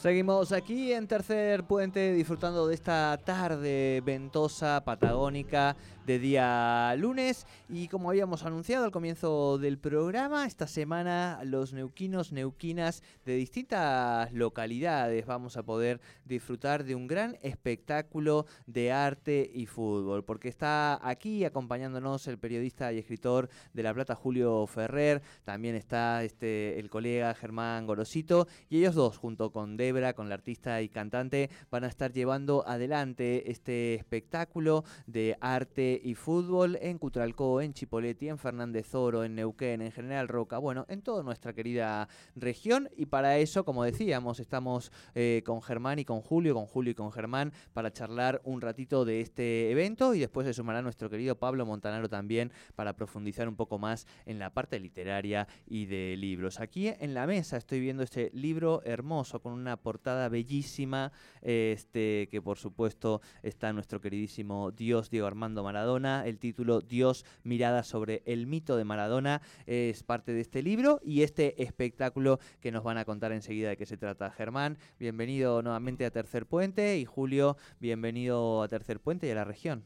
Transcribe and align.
Seguimos 0.00 0.50
aquí 0.52 0.94
en 0.94 1.06
Tercer 1.06 1.64
Puente 1.64 2.14
disfrutando 2.14 2.66
de 2.66 2.74
esta 2.74 3.20
tarde 3.22 4.00
ventosa, 4.02 4.82
patagónica, 4.82 5.76
de 6.06 6.18
día 6.18 6.94
lunes. 6.96 7.46
Y 7.68 7.86
como 7.86 8.08
habíamos 8.08 8.44
anunciado 8.44 8.84
al 8.84 8.90
comienzo 8.90 9.58
del 9.58 9.78
programa, 9.78 10.46
esta 10.46 10.66
semana 10.66 11.40
los 11.44 11.72
neuquinos, 11.72 12.32
neuquinas 12.32 13.02
de 13.24 13.36
distintas 13.36 14.32
localidades 14.32 15.26
vamos 15.26 15.56
a 15.56 15.62
poder 15.62 16.00
disfrutar 16.24 16.84
de 16.84 16.94
un 16.94 17.06
gran 17.06 17.36
espectáculo 17.42 18.46
de 18.66 18.92
arte 18.92 19.50
y 19.54 19.66
fútbol. 19.66 20.24
Porque 20.24 20.48
está 20.48 20.98
aquí 21.06 21.44
acompañándonos 21.44 22.26
el 22.26 22.38
periodista 22.38 22.92
y 22.92 22.98
escritor 22.98 23.48
de 23.72 23.82
La 23.82 23.94
Plata, 23.94 24.14
Julio 24.14 24.66
Ferrer. 24.66 25.22
También 25.44 25.74
está 25.74 26.24
este, 26.24 26.80
el 26.80 26.88
colega 26.88 27.34
Germán 27.34 27.86
Gorosito. 27.86 28.48
Y 28.68 28.78
ellos 28.78 28.94
dos, 28.94 29.18
junto 29.18 29.52
con 29.52 29.76
con 30.14 30.28
la 30.28 30.36
artista 30.36 30.80
y 30.82 30.88
cantante, 30.88 31.50
van 31.68 31.82
a 31.82 31.88
estar 31.88 32.12
llevando 32.12 32.64
adelante 32.64 33.50
este 33.50 33.94
espectáculo 33.94 34.84
de 35.08 35.36
arte 35.40 36.00
y 36.04 36.14
fútbol 36.14 36.78
en 36.80 36.96
Cutralcó, 36.98 37.60
en 37.60 37.74
Chipoleti, 37.74 38.28
en 38.28 38.38
Fernández 38.38 38.94
Oro, 38.94 39.24
en 39.24 39.34
Neuquén, 39.34 39.82
en 39.82 39.90
General 39.90 40.28
Roca, 40.28 40.58
bueno, 40.58 40.86
en 40.88 41.02
toda 41.02 41.24
nuestra 41.24 41.52
querida 41.54 42.08
región. 42.36 42.88
Y 42.96 43.06
para 43.06 43.38
eso, 43.38 43.64
como 43.64 43.82
decíamos, 43.82 44.38
estamos 44.38 44.92
eh, 45.16 45.42
con 45.44 45.60
Germán 45.60 45.98
y 45.98 46.04
con 46.04 46.20
Julio, 46.20 46.54
con 46.54 46.66
Julio 46.66 46.92
y 46.92 46.94
con 46.94 47.10
Germán, 47.10 47.52
para 47.72 47.92
charlar 47.92 48.40
un 48.44 48.60
ratito 48.60 49.04
de 49.04 49.20
este 49.20 49.72
evento 49.72 50.14
y 50.14 50.20
después 50.20 50.46
se 50.46 50.54
sumará 50.54 50.82
nuestro 50.82 51.10
querido 51.10 51.34
Pablo 51.34 51.66
Montanaro 51.66 52.08
también 52.08 52.52
para 52.76 52.94
profundizar 52.94 53.48
un 53.48 53.56
poco 53.56 53.80
más 53.80 54.06
en 54.24 54.38
la 54.38 54.50
parte 54.50 54.78
literaria 54.78 55.48
y 55.66 55.86
de 55.86 56.16
libros. 56.16 56.60
Aquí 56.60 56.86
en 56.88 57.12
la 57.12 57.26
mesa 57.26 57.56
estoy 57.56 57.80
viendo 57.80 58.04
este 58.04 58.30
libro 58.34 58.82
hermoso 58.84 59.40
con 59.40 59.52
una 59.52 59.76
portada 59.80 60.28
bellísima, 60.28 61.12
este, 61.42 62.28
que 62.30 62.40
por 62.40 62.58
supuesto 62.58 63.20
está 63.42 63.72
nuestro 63.72 64.00
queridísimo 64.00 64.70
Dios 64.70 65.10
Diego 65.10 65.26
Armando 65.26 65.62
Maradona. 65.62 66.26
El 66.26 66.38
título 66.38 66.80
Dios, 66.80 67.24
mirada 67.42 67.82
sobre 67.82 68.22
el 68.26 68.46
mito 68.46 68.76
de 68.76 68.84
Maradona 68.84 69.42
es 69.66 70.02
parte 70.02 70.32
de 70.32 70.40
este 70.40 70.62
libro 70.62 71.00
y 71.02 71.22
este 71.22 71.62
espectáculo 71.62 72.38
que 72.60 72.72
nos 72.72 72.84
van 72.84 72.98
a 72.98 73.04
contar 73.04 73.32
enseguida 73.32 73.70
de 73.70 73.76
qué 73.76 73.86
se 73.86 73.96
trata. 73.96 74.30
Germán, 74.30 74.78
bienvenido 74.98 75.62
nuevamente 75.62 76.04
a 76.04 76.10
Tercer 76.10 76.46
Puente 76.46 76.98
y 76.98 77.04
Julio, 77.04 77.56
bienvenido 77.80 78.62
a 78.62 78.68
Tercer 78.68 79.00
Puente 79.00 79.26
y 79.26 79.30
a 79.30 79.34
la 79.34 79.44
región. 79.44 79.84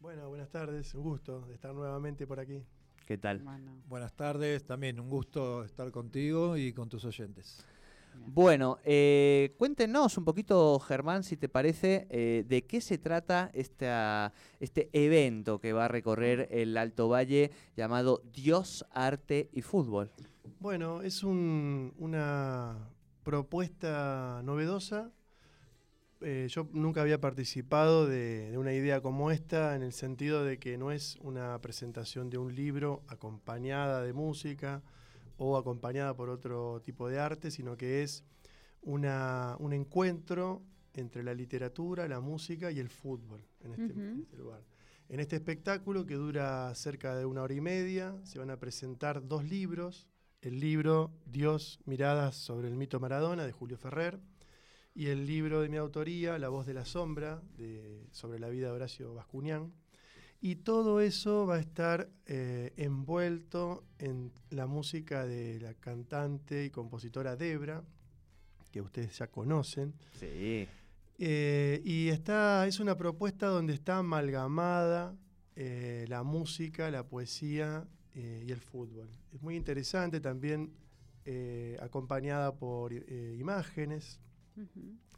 Bueno, 0.00 0.28
buenas 0.28 0.50
tardes, 0.50 0.94
un 0.94 1.02
gusto 1.02 1.42
de 1.46 1.54
estar 1.54 1.74
nuevamente 1.74 2.26
por 2.26 2.40
aquí. 2.40 2.64
¿Qué 3.06 3.18
tal? 3.18 3.42
Buenas 3.86 4.12
tardes, 4.14 4.64
también 4.64 5.00
un 5.00 5.08
gusto 5.08 5.64
estar 5.64 5.90
contigo 5.90 6.56
y 6.56 6.72
con 6.72 6.88
tus 6.88 7.04
oyentes. 7.04 7.64
Bueno, 8.26 8.78
eh, 8.84 9.54
cuéntenos 9.58 10.16
un 10.18 10.24
poquito, 10.24 10.78
Germán, 10.80 11.24
si 11.24 11.36
te 11.36 11.48
parece, 11.48 12.06
eh, 12.10 12.44
de 12.46 12.66
qué 12.66 12.80
se 12.80 12.98
trata 12.98 13.50
esta, 13.54 14.32
este 14.60 14.90
evento 14.92 15.58
que 15.60 15.72
va 15.72 15.86
a 15.86 15.88
recorrer 15.88 16.48
el 16.50 16.76
Alto 16.76 17.08
Valle 17.08 17.50
llamado 17.76 18.22
Dios, 18.32 18.86
Arte 18.92 19.48
y 19.52 19.62
Fútbol. 19.62 20.10
Bueno, 20.60 21.02
es 21.02 21.22
una 21.24 22.90
propuesta 23.22 24.40
novedosa. 24.44 25.10
Eh, 26.20 26.48
yo 26.50 26.68
nunca 26.72 27.00
había 27.00 27.20
participado 27.20 28.06
de, 28.06 28.50
de, 28.50 28.58
una 28.58 28.72
idea 28.72 29.00
como 29.00 29.30
esta 29.30 29.76
en 29.76 29.82
el 29.82 29.92
sentido 29.92 30.44
de 30.44 30.58
que 30.58 30.76
no 30.76 30.90
es 30.90 31.16
una 31.22 31.60
presentación 31.60 32.28
de 32.28 32.38
un 32.38 32.54
libro 32.54 33.02
acompañada 33.06 34.02
de 34.02 34.12
música, 34.12 34.82
o 35.38 35.56
acompañada 35.56 36.14
por 36.14 36.28
otro 36.28 36.82
tipo 36.82 37.08
de 37.08 37.18
arte, 37.18 37.50
sino 37.50 37.76
que 37.76 38.02
es 38.02 38.24
una, 38.82 39.56
un 39.60 39.72
encuentro 39.72 40.62
entre 40.94 41.22
la 41.22 41.32
literatura, 41.32 42.08
la 42.08 42.20
música 42.20 42.70
y 42.70 42.80
el 42.80 42.88
fútbol 42.88 43.44
en 43.60 43.70
este, 43.72 43.92
en 43.92 44.20
este, 44.20 44.36
lugar. 44.36 44.64
En 45.08 45.20
este 45.20 45.36
espectáculo, 45.36 46.04
que 46.04 46.14
dura 46.14 46.74
cerca 46.74 47.16
de 47.16 47.24
una 47.24 47.42
hora 47.42 47.54
y 47.54 47.60
media, 47.60 48.16
se 48.24 48.38
van 48.38 48.50
a 48.50 48.58
presentar 48.58 49.26
dos 49.26 49.44
libros. 49.44 50.08
El 50.40 50.60
libro 50.60 51.12
Dios, 51.24 51.80
miradas 51.84 52.36
sobre 52.36 52.68
el 52.68 52.76
mito 52.76 53.00
Maradona, 53.00 53.46
de 53.46 53.52
Julio 53.52 53.78
Ferrer, 53.78 54.20
y 54.94 55.06
el 55.06 55.26
libro 55.26 55.60
de 55.60 55.68
mi 55.68 55.76
autoría, 55.76 56.38
La 56.38 56.48
voz 56.48 56.66
de 56.66 56.74
la 56.74 56.84
sombra, 56.84 57.40
de, 57.56 58.06
sobre 58.10 58.38
la 58.38 58.48
vida 58.48 58.68
de 58.68 58.72
Horacio 58.72 59.14
Bascuñán. 59.14 59.72
Y 60.40 60.56
todo 60.56 61.00
eso 61.00 61.46
va 61.46 61.56
a 61.56 61.60
estar 61.60 62.08
eh, 62.26 62.72
envuelto 62.76 63.84
en 63.98 64.30
la 64.50 64.66
música 64.66 65.26
de 65.26 65.58
la 65.60 65.74
cantante 65.74 66.64
y 66.64 66.70
compositora 66.70 67.34
Debra, 67.34 67.82
que 68.70 68.80
ustedes 68.80 69.18
ya 69.18 69.26
conocen. 69.26 69.94
Sí. 70.12 70.68
Eh, 71.18 71.82
y 71.84 72.08
está, 72.08 72.68
es 72.68 72.78
una 72.78 72.96
propuesta 72.96 73.48
donde 73.48 73.74
está 73.74 73.98
amalgamada 73.98 75.16
eh, 75.56 76.04
la 76.08 76.22
música, 76.22 76.88
la 76.90 77.04
poesía 77.04 77.86
y 78.14 78.50
el 78.50 78.60
fútbol. 78.60 79.08
Es 79.32 79.40
muy 79.42 79.54
interesante 79.54 80.20
también, 80.20 80.72
acompañada 81.80 82.52
por 82.52 82.92
imágenes, 82.92 84.18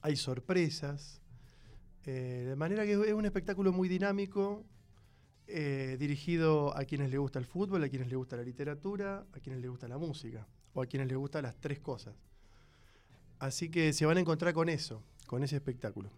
hay 0.02 0.16
sorpresas. 0.16 1.22
de 2.04 2.54
manera 2.58 2.84
que 2.84 2.92
es 2.92 3.14
un 3.14 3.24
espectáculo 3.24 3.72
muy 3.72 3.88
dinámico, 3.88 4.66
eh, 5.52 5.96
dirigido 5.98 6.76
a 6.76 6.84
quienes 6.84 7.10
les 7.10 7.18
gusta 7.18 7.38
el 7.38 7.44
fútbol, 7.44 7.82
a 7.84 7.88
quienes 7.88 8.08
les 8.08 8.16
gusta 8.16 8.36
la 8.36 8.42
literatura, 8.42 9.26
a 9.32 9.40
quienes 9.40 9.60
les 9.60 9.70
gusta 9.70 9.88
la 9.88 9.98
música, 9.98 10.46
o 10.72 10.82
a 10.82 10.86
quienes 10.86 11.08
les 11.08 11.16
gustan 11.16 11.42
las 11.42 11.56
tres 11.60 11.80
cosas. 11.80 12.14
Así 13.38 13.70
que 13.70 13.92
se 13.92 14.06
van 14.06 14.16
a 14.16 14.20
encontrar 14.20 14.54
con 14.54 14.68
eso, 14.68 15.02
con 15.26 15.42
ese 15.42 15.56
espectáculo. 15.56 16.10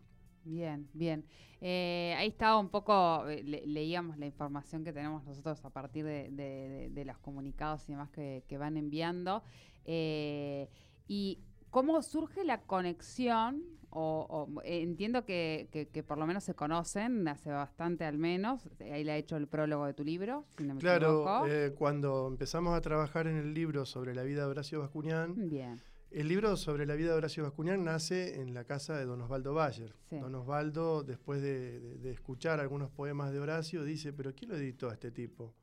Bien, 0.44 0.88
bien. 0.93 1.25
Eh, 1.60 2.15
ahí 2.19 2.28
estaba 2.28 2.59
un 2.59 2.69
poco, 2.69 3.28
eh, 3.28 3.43
leíamos 3.44 4.19
la 4.19 4.26
información 4.26 4.82
que 4.82 4.93
tenemos 4.93 5.25
nosotros 5.25 5.64
a 5.64 5.70
partir 5.70 6.04
de, 6.04 7.04
los 7.06 7.19
comunicados 7.19 7.88
y 7.88 7.93
demás 7.93 8.10
que, 8.10 8.59
van 8.59 8.76
enviando. 8.76 9.43
y 9.87 11.38
¿Cómo 11.72 12.03
surge 12.03 12.44
la 12.44 12.60
conexión? 12.60 13.62
O, 13.94 14.48
entiendo 14.64 15.25
que, 15.25 16.04
por 16.06 16.19
lo 16.19 16.26
menos 16.26 16.44
se 16.44 16.54
conocen, 16.54 17.28
hace 17.28 17.50
bastante 17.50 18.04
al 18.04 18.16
menos. 18.16 18.69
Ahí 18.80 19.04
le 19.04 19.12
ha 19.12 19.16
hecho 19.16 19.36
el 19.36 19.47
prólogo 19.47 19.86
de 19.86 19.92
tu 19.92 20.03
libro, 20.03 20.47
si 20.56 20.64
no 20.64 20.75
me 20.75 20.80
claro, 20.80 21.47
eh, 21.47 21.75
cuando 21.76 22.26
empezamos 22.26 22.75
a 22.75 22.81
trabajar 22.81 23.26
en 23.26 23.36
el 23.36 23.52
libro 23.52 23.84
sobre 23.84 24.14
la 24.14 24.22
vida 24.22 24.44
de 24.44 24.50
Horacio 24.50 24.81
Bascuñán, 24.81 25.50
Bien. 25.50 25.81
el 26.10 26.28
libro 26.28 26.56
sobre 26.56 26.86
la 26.86 26.94
vida 26.94 27.10
de 27.10 27.19
Horacio 27.19 27.42
Bascuñán 27.42 27.84
nace 27.84 28.41
en 28.41 28.54
la 28.54 28.64
casa 28.64 28.97
de 28.97 29.04
don 29.04 29.20
Osvaldo 29.20 29.52
Bayer. 29.52 29.94
Don 30.10 30.34
Osvaldo, 30.34 31.02
después 31.02 31.42
de, 31.42 32.10
escuchar 32.10 32.60
algunos 32.60 32.91
poemas 32.91 33.31
de 33.31 33.41
Horacio, 33.41 33.84
dice, 33.84 34.12
pero 34.14 34.34
¿quién 34.34 34.50
lo 34.50 34.56
editó 34.56 34.88
a 34.88 34.94
este 34.94 35.10
tipo? 35.10 35.54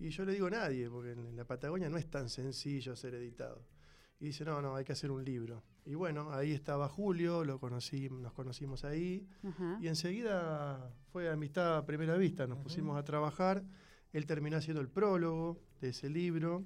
Y 0.00 0.10
yo 0.10 0.24
le 0.24 0.32
digo 0.32 0.50
nadie, 0.50 0.90
porque 0.90 1.12
en 1.12 1.36
la 1.36 1.44
Patagonia 1.44 1.88
no 1.88 1.96
es 1.96 2.08
tan 2.10 2.28
sencillo 2.28 2.96
ser 2.96 3.14
editado. 3.14 3.64
Y 4.20 4.26
dice, 4.26 4.44
no, 4.44 4.60
no, 4.60 4.74
hay 4.74 4.84
que 4.84 4.92
hacer 4.92 5.10
un 5.10 5.24
libro. 5.24 5.62
Y 5.84 5.94
bueno, 5.94 6.32
ahí 6.32 6.52
estaba 6.52 6.88
Julio, 6.88 7.44
lo 7.44 7.60
conocí, 7.60 8.10
nos 8.10 8.32
conocimos 8.32 8.84
ahí. 8.84 9.26
Y 9.80 9.86
enseguida 9.86 10.92
fue 11.12 11.30
amistad 11.30 11.78
a 11.78 11.86
primera 11.86 12.16
vista, 12.16 12.46
nos 12.46 12.58
pusimos 12.58 12.98
a 12.98 13.04
trabajar. 13.04 13.62
Él 14.12 14.26
terminó 14.26 14.56
haciendo 14.56 14.80
el 14.80 14.88
prólogo 14.88 15.60
de 15.80 15.90
ese 15.90 16.10
libro. 16.10 16.64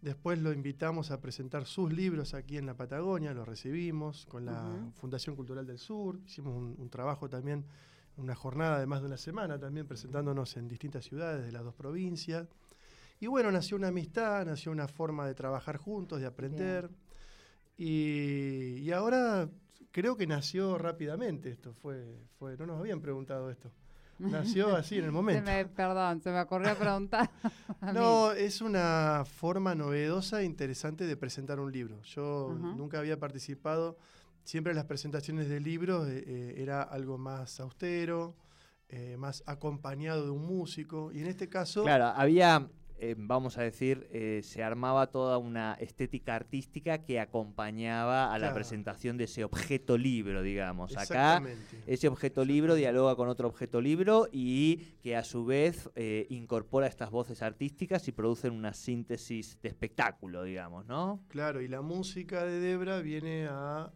Después 0.00 0.38
lo 0.38 0.52
invitamos 0.52 1.10
a 1.10 1.20
presentar 1.20 1.64
sus 1.64 1.92
libros 1.92 2.34
aquí 2.34 2.58
en 2.58 2.66
la 2.66 2.76
Patagonia, 2.76 3.32
lo 3.32 3.44
recibimos 3.44 4.26
con 4.26 4.44
la 4.44 4.92
Fundación 4.94 5.34
Cultural 5.34 5.66
del 5.66 5.78
Sur. 5.78 6.20
Hicimos 6.26 6.54
un, 6.78 6.90
trabajo 6.90 7.28
también, 7.28 7.64
una 8.18 8.34
jornada 8.34 8.78
de 8.78 8.86
más 8.86 9.00
de 9.00 9.06
una 9.06 9.16
semana 9.16 9.58
también 9.58 9.86
presentándonos 9.86 10.58
en 10.58 10.68
distintas 10.68 11.06
ciudades 11.06 11.46
de 11.46 11.52
las 11.52 11.64
dos 11.64 11.74
provincias. 11.74 12.46
Y 13.20 13.26
bueno, 13.26 13.50
nació 13.50 13.76
una 13.76 13.88
amistad, 13.88 14.44
nació 14.44 14.72
una 14.72 14.88
forma 14.88 15.26
de 15.26 15.34
trabajar 15.34 15.76
juntos, 15.76 16.20
de 16.20 16.26
aprender. 16.26 16.90
Y, 17.76 18.90
ahora 18.92 19.48
creo 19.90 20.16
que 20.16 20.26
nació 20.26 20.78
rápidamente 20.78 21.50
esto. 21.50 21.74
Fue, 21.74 22.18
fue, 22.38 22.56
no 22.56 22.66
nos 22.66 22.80
habían 22.80 23.00
preguntado 23.00 23.50
esto. 23.50 23.72
Nació 24.18 24.76
así 24.76 24.98
en 24.98 25.04
el 25.04 25.12
momento. 25.12 25.50
perdón, 25.74 26.20
se 26.22 26.30
me 26.30 26.40
ocurrió 26.40 26.76
preguntar. 26.76 27.30
no, 27.94 28.32
es 28.32 28.60
una 28.60 29.24
forma 29.24 29.74
novedosa 29.74 30.40
e 30.40 30.44
interesante 30.44 31.06
de 31.06 31.16
presentar 31.16 31.58
un 31.58 31.72
libro. 31.72 32.00
Yo 32.02 32.54
nunca 32.76 32.98
había 32.98 33.18
participado. 33.18 33.98
Siempre 34.44 34.74
las 34.74 34.84
presentaciones 34.84 35.48
de 35.48 35.58
libros 35.58 36.06
eh, 36.08 36.22
eh, 36.26 36.54
era 36.58 36.82
algo 36.82 37.16
más 37.16 37.60
austero, 37.60 38.36
eh, 38.90 39.16
más 39.18 39.42
acompañado 39.46 40.24
de 40.24 40.30
un 40.30 40.46
músico. 40.46 41.10
Y 41.12 41.20
en 41.20 41.26
este 41.26 41.48
caso. 41.48 41.82
Claro, 41.82 42.06
había 42.06 42.68
eh, 42.96 43.14
vamos 43.18 43.58
a 43.58 43.62
decir, 43.62 44.08
eh, 44.12 44.40
se 44.44 44.62
armaba 44.62 45.08
toda 45.08 45.38
una 45.38 45.74
estética 45.74 46.36
artística 46.36 46.98
que 46.98 47.18
acompañaba 47.18 48.32
a 48.32 48.38
la 48.38 48.54
presentación 48.54 49.16
de 49.16 49.24
ese 49.24 49.44
objeto 49.44 49.98
libro, 49.98 50.42
digamos. 50.42 50.96
Acá 50.96 51.42
ese 51.86 52.08
objeto 52.08 52.44
libro 52.44 52.74
dialoga 52.76 53.16
con 53.16 53.28
otro 53.28 53.48
objeto 53.48 53.80
libro 53.80 54.28
y 54.30 54.76
que 55.02 55.16
a 55.16 55.24
su 55.24 55.44
vez 55.44 55.90
eh, 55.96 56.26
incorpora 56.30 56.86
estas 56.86 57.10
voces 57.10 57.42
artísticas 57.42 58.06
y 58.06 58.12
producen 58.12 58.52
una 58.52 58.72
síntesis 58.72 59.58
de 59.60 59.68
espectáculo, 59.68 60.44
digamos, 60.44 60.86
¿no? 60.86 61.20
Claro, 61.28 61.60
y 61.60 61.68
la 61.68 61.82
música 61.82 62.44
de 62.44 62.60
Debra 62.60 63.00
viene 63.00 63.48
a, 63.50 63.90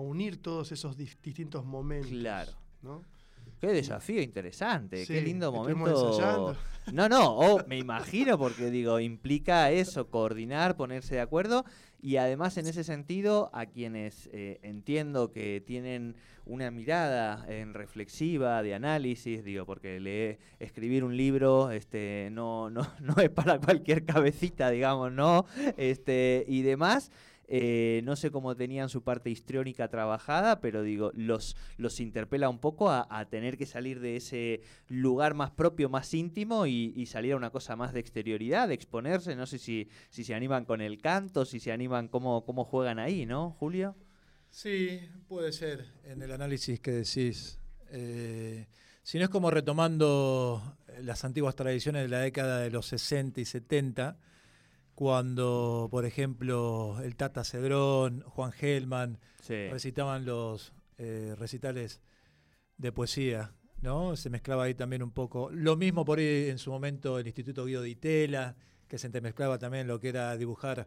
unir 0.00 0.42
todos 0.42 0.72
esos 0.72 0.96
distintos 0.96 1.64
momentos. 1.64 2.10
Claro. 2.10 2.52
¿no? 2.82 3.04
Qué 3.62 3.68
desafío 3.68 4.20
interesante, 4.20 5.06
qué 5.06 5.22
lindo 5.22 5.52
momento. 5.52 6.52
No, 6.92 7.08
no, 7.08 7.58
me 7.68 7.78
imagino 7.78 8.36
porque 8.36 8.72
digo, 8.72 8.98
implica 8.98 9.70
eso, 9.70 10.08
coordinar, 10.08 10.74
ponerse 10.74 11.14
de 11.14 11.20
acuerdo 11.20 11.64
y 12.00 12.16
además 12.16 12.56
en 12.56 12.66
ese 12.66 12.82
sentido 12.82 13.50
a 13.52 13.66
quienes 13.66 14.28
eh, 14.32 14.58
entiendo 14.62 15.30
que 15.30 15.62
tienen 15.64 16.16
una 16.44 16.72
mirada 16.72 17.46
en 17.48 17.72
reflexiva 17.72 18.64
de 18.64 18.74
análisis, 18.74 19.44
digo, 19.44 19.64
porque 19.64 20.00
leer, 20.00 20.40
escribir 20.58 21.04
un 21.04 21.16
libro 21.16 21.70
este 21.70 22.30
no, 22.32 22.68
no, 22.68 22.84
no 23.00 23.14
es 23.22 23.30
para 23.30 23.60
cualquier 23.60 24.04
cabecita, 24.04 24.70
digamos, 24.70 25.12
¿no? 25.12 25.46
Este 25.76 26.44
y 26.48 26.62
demás. 26.62 27.12
Eh, 27.54 28.00
no 28.04 28.16
sé 28.16 28.30
cómo 28.30 28.56
tenían 28.56 28.88
su 28.88 29.02
parte 29.02 29.28
histriónica 29.28 29.86
trabajada, 29.88 30.62
pero 30.62 30.82
digo, 30.82 31.12
los, 31.14 31.54
los 31.76 32.00
interpela 32.00 32.48
un 32.48 32.58
poco 32.58 32.90
a, 32.90 33.26
tener 33.28 33.58
que 33.58 33.66
salir 33.66 34.00
de 34.00 34.16
ese 34.16 34.62
lugar 34.88 35.34
más 35.34 35.50
propio, 35.50 35.90
más 35.90 36.14
íntimo 36.14 36.66
y, 36.66 37.04
salir 37.04 37.34
a 37.34 37.36
una 37.36 37.50
cosa 37.50 37.76
más 37.76 37.92
de 37.92 38.00
exterioridad, 38.00 38.68
de 38.68 38.74
exponerse. 38.74 39.36
No 39.36 39.44
sé 39.44 39.58
si, 39.58 39.90
si 40.08 40.24
se 40.24 40.32
animan 40.32 40.64
con 40.64 40.80
el 40.80 40.98
canto, 40.98 41.44
si 41.44 41.60
se 41.60 41.72
animan 41.72 42.08
cómo, 42.08 42.46
cómo 42.46 42.64
juegan 42.64 42.98
ahí, 42.98 43.26
¿no, 43.26 43.50
Julio? 43.50 43.96
Sí, 44.48 45.00
puede 45.28 45.52
ser 45.52 45.84
en 46.04 46.22
el 46.22 46.32
análisis 46.32 46.80
que 46.80 46.92
decís. 46.92 47.58
Eh, 47.90 48.66
si 49.02 49.18
no 49.18 49.24
es 49.24 49.30
como 49.30 49.50
retomando 49.50 50.78
las 51.02 51.22
antiguas 51.26 51.54
tradiciones 51.54 52.00
de 52.04 52.08
la 52.08 52.20
década 52.20 52.60
de 52.60 52.70
los 52.70 52.86
60 52.86 53.42
y 53.42 53.44
70, 53.44 54.16
cuando, 54.94 55.88
por 55.90 56.04
ejemplo, 56.04 56.98
el 57.02 57.16
Tata 57.16 57.44
Cedrón, 57.44 58.22
Juan 58.26 58.52
Gelman 58.52 59.18
recitaban 59.48 60.24
los 60.24 60.72
eh, 60.98 61.34
recitales 61.38 62.00
de 62.76 62.92
poesía, 62.92 63.52
¿no? 63.80 64.16
Se 64.16 64.30
mezclaba 64.30 64.64
ahí 64.64 64.74
también 64.74 65.02
un 65.02 65.10
poco. 65.10 65.50
Lo 65.50 65.76
mismo 65.76 66.04
por 66.04 66.18
ahí 66.18 66.48
en 66.48 66.58
su 66.58 66.70
momento 66.70 67.18
el 67.18 67.26
Instituto 67.26 67.64
Guido 67.64 67.82
de 67.82 67.90
Itela, 67.90 68.56
que 68.86 68.98
se 68.98 69.06
entremezclaba 69.06 69.58
también 69.58 69.86
lo 69.86 69.98
que 69.98 70.10
era 70.10 70.36
dibujar 70.36 70.86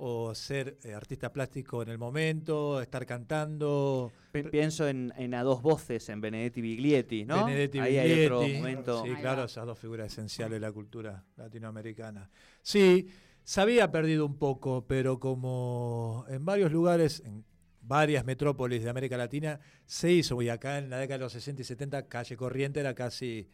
o 0.00 0.34
ser 0.34 0.78
eh, 0.84 0.94
artista 0.94 1.32
plástico 1.32 1.82
en 1.82 1.88
el 1.88 1.98
momento, 1.98 2.80
estar 2.80 3.04
cantando. 3.04 4.12
pienso 4.50 4.86
en, 4.86 5.34
A 5.34 5.42
Dos 5.42 5.60
Voces, 5.60 6.08
en 6.08 6.20
Benedetti 6.20 6.60
Biglietti, 6.60 7.24
¿no? 7.24 7.46
Benedetti 7.46 7.80
Ahí 7.80 7.98
hay 7.98 8.24
otro 8.24 8.42
momento. 8.42 9.02
Sí, 9.04 9.10
claro, 9.20 9.44
esas 9.44 9.66
dos 9.66 9.78
figuras 9.78 10.12
esenciales 10.12 10.56
de 10.56 10.60
la 10.60 10.72
cultura 10.72 11.24
latinoamericana. 11.36 12.30
Sí, 12.62 13.08
se 13.48 13.62
había 13.62 13.90
perdido 13.90 14.26
un 14.26 14.36
poco, 14.36 14.86
pero 14.86 15.18
como 15.18 16.26
en 16.28 16.44
varios 16.44 16.70
lugares, 16.70 17.22
en 17.24 17.46
varias 17.80 18.26
metrópolis 18.26 18.84
de 18.84 18.90
América 18.90 19.16
Latina, 19.16 19.58
se 19.86 20.12
hizo, 20.12 20.42
y 20.42 20.50
acá 20.50 20.76
en 20.76 20.90
la 20.90 20.98
década 20.98 21.16
de 21.16 21.24
los 21.24 21.32
60 21.32 21.62
y 21.62 21.64
70, 21.64 22.08
calle 22.08 22.36
corriente 22.36 22.80
era 22.80 22.94
casi, 22.94 23.48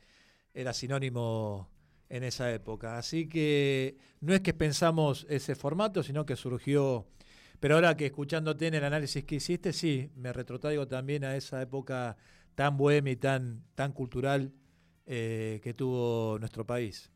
era 0.53 0.73
sinónimo 0.73 1.71
en 2.09 2.25
esa 2.25 2.53
época. 2.53 2.99
Así 2.99 3.29
que 3.29 3.97
no 4.21 4.35
es 4.35 4.41
que 4.41 4.53
pensamos 4.53 5.29
ese 5.31 5.55
formato, 5.55 6.03
sino 6.03 6.27
que 6.27 6.35
surgió, 6.35 7.07
pero 7.61 7.77
ahora 7.77 7.97
que 7.97 8.07
escuchándote 8.07 8.67
en 8.67 8.75
el 8.75 8.83
análisis 8.83 9.23
que 9.23 9.37
hiciste, 9.37 9.73
sí, 9.73 10.11
me 10.17 10.33
retrotraigo 10.33 10.89
también 10.89 11.23
a 11.23 11.37
esa 11.37 11.63
época 11.63 12.17
tan 12.57 12.77
bohemia 12.77 13.13
y 13.13 13.17
tan, 13.17 13.63
tan 13.77 13.93
cultural 13.93 14.55
eh, 15.07 15.61
que 15.63 15.73
tuvo 15.73 16.37
nuestro 16.41 16.67
país. 16.67 17.13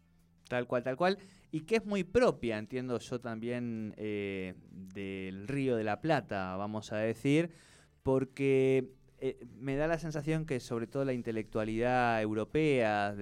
Tal 0.49 0.69
cual, 0.69 0.85
tal 0.85 0.97
cual 0.97 1.19
y 1.51 1.61
que 1.61 1.77
es 1.77 1.85
muy 1.85 2.05
propia, 2.05 2.59
entiendo 2.59 2.99
yo 2.99 3.21
también, 3.21 3.95
eh, 3.97 4.55
del 4.71 5.49
Río 5.49 5.77
de 5.77 5.85
la 5.85 6.01
Plata, 6.01 6.57
vamos 6.57 6.93
a 6.93 6.99
decir, 6.99 7.51
porque 8.03 8.91
eh, 9.19 9.39
me 9.59 9.77
da 9.77 9.87
la 9.87 9.99
sensación 9.99 10.45
que 10.45 10.61
sobre 10.61 10.87
todo 10.87 11.05
la 11.05 11.13
intelectualidad 11.13 12.21
europea, 12.21 13.15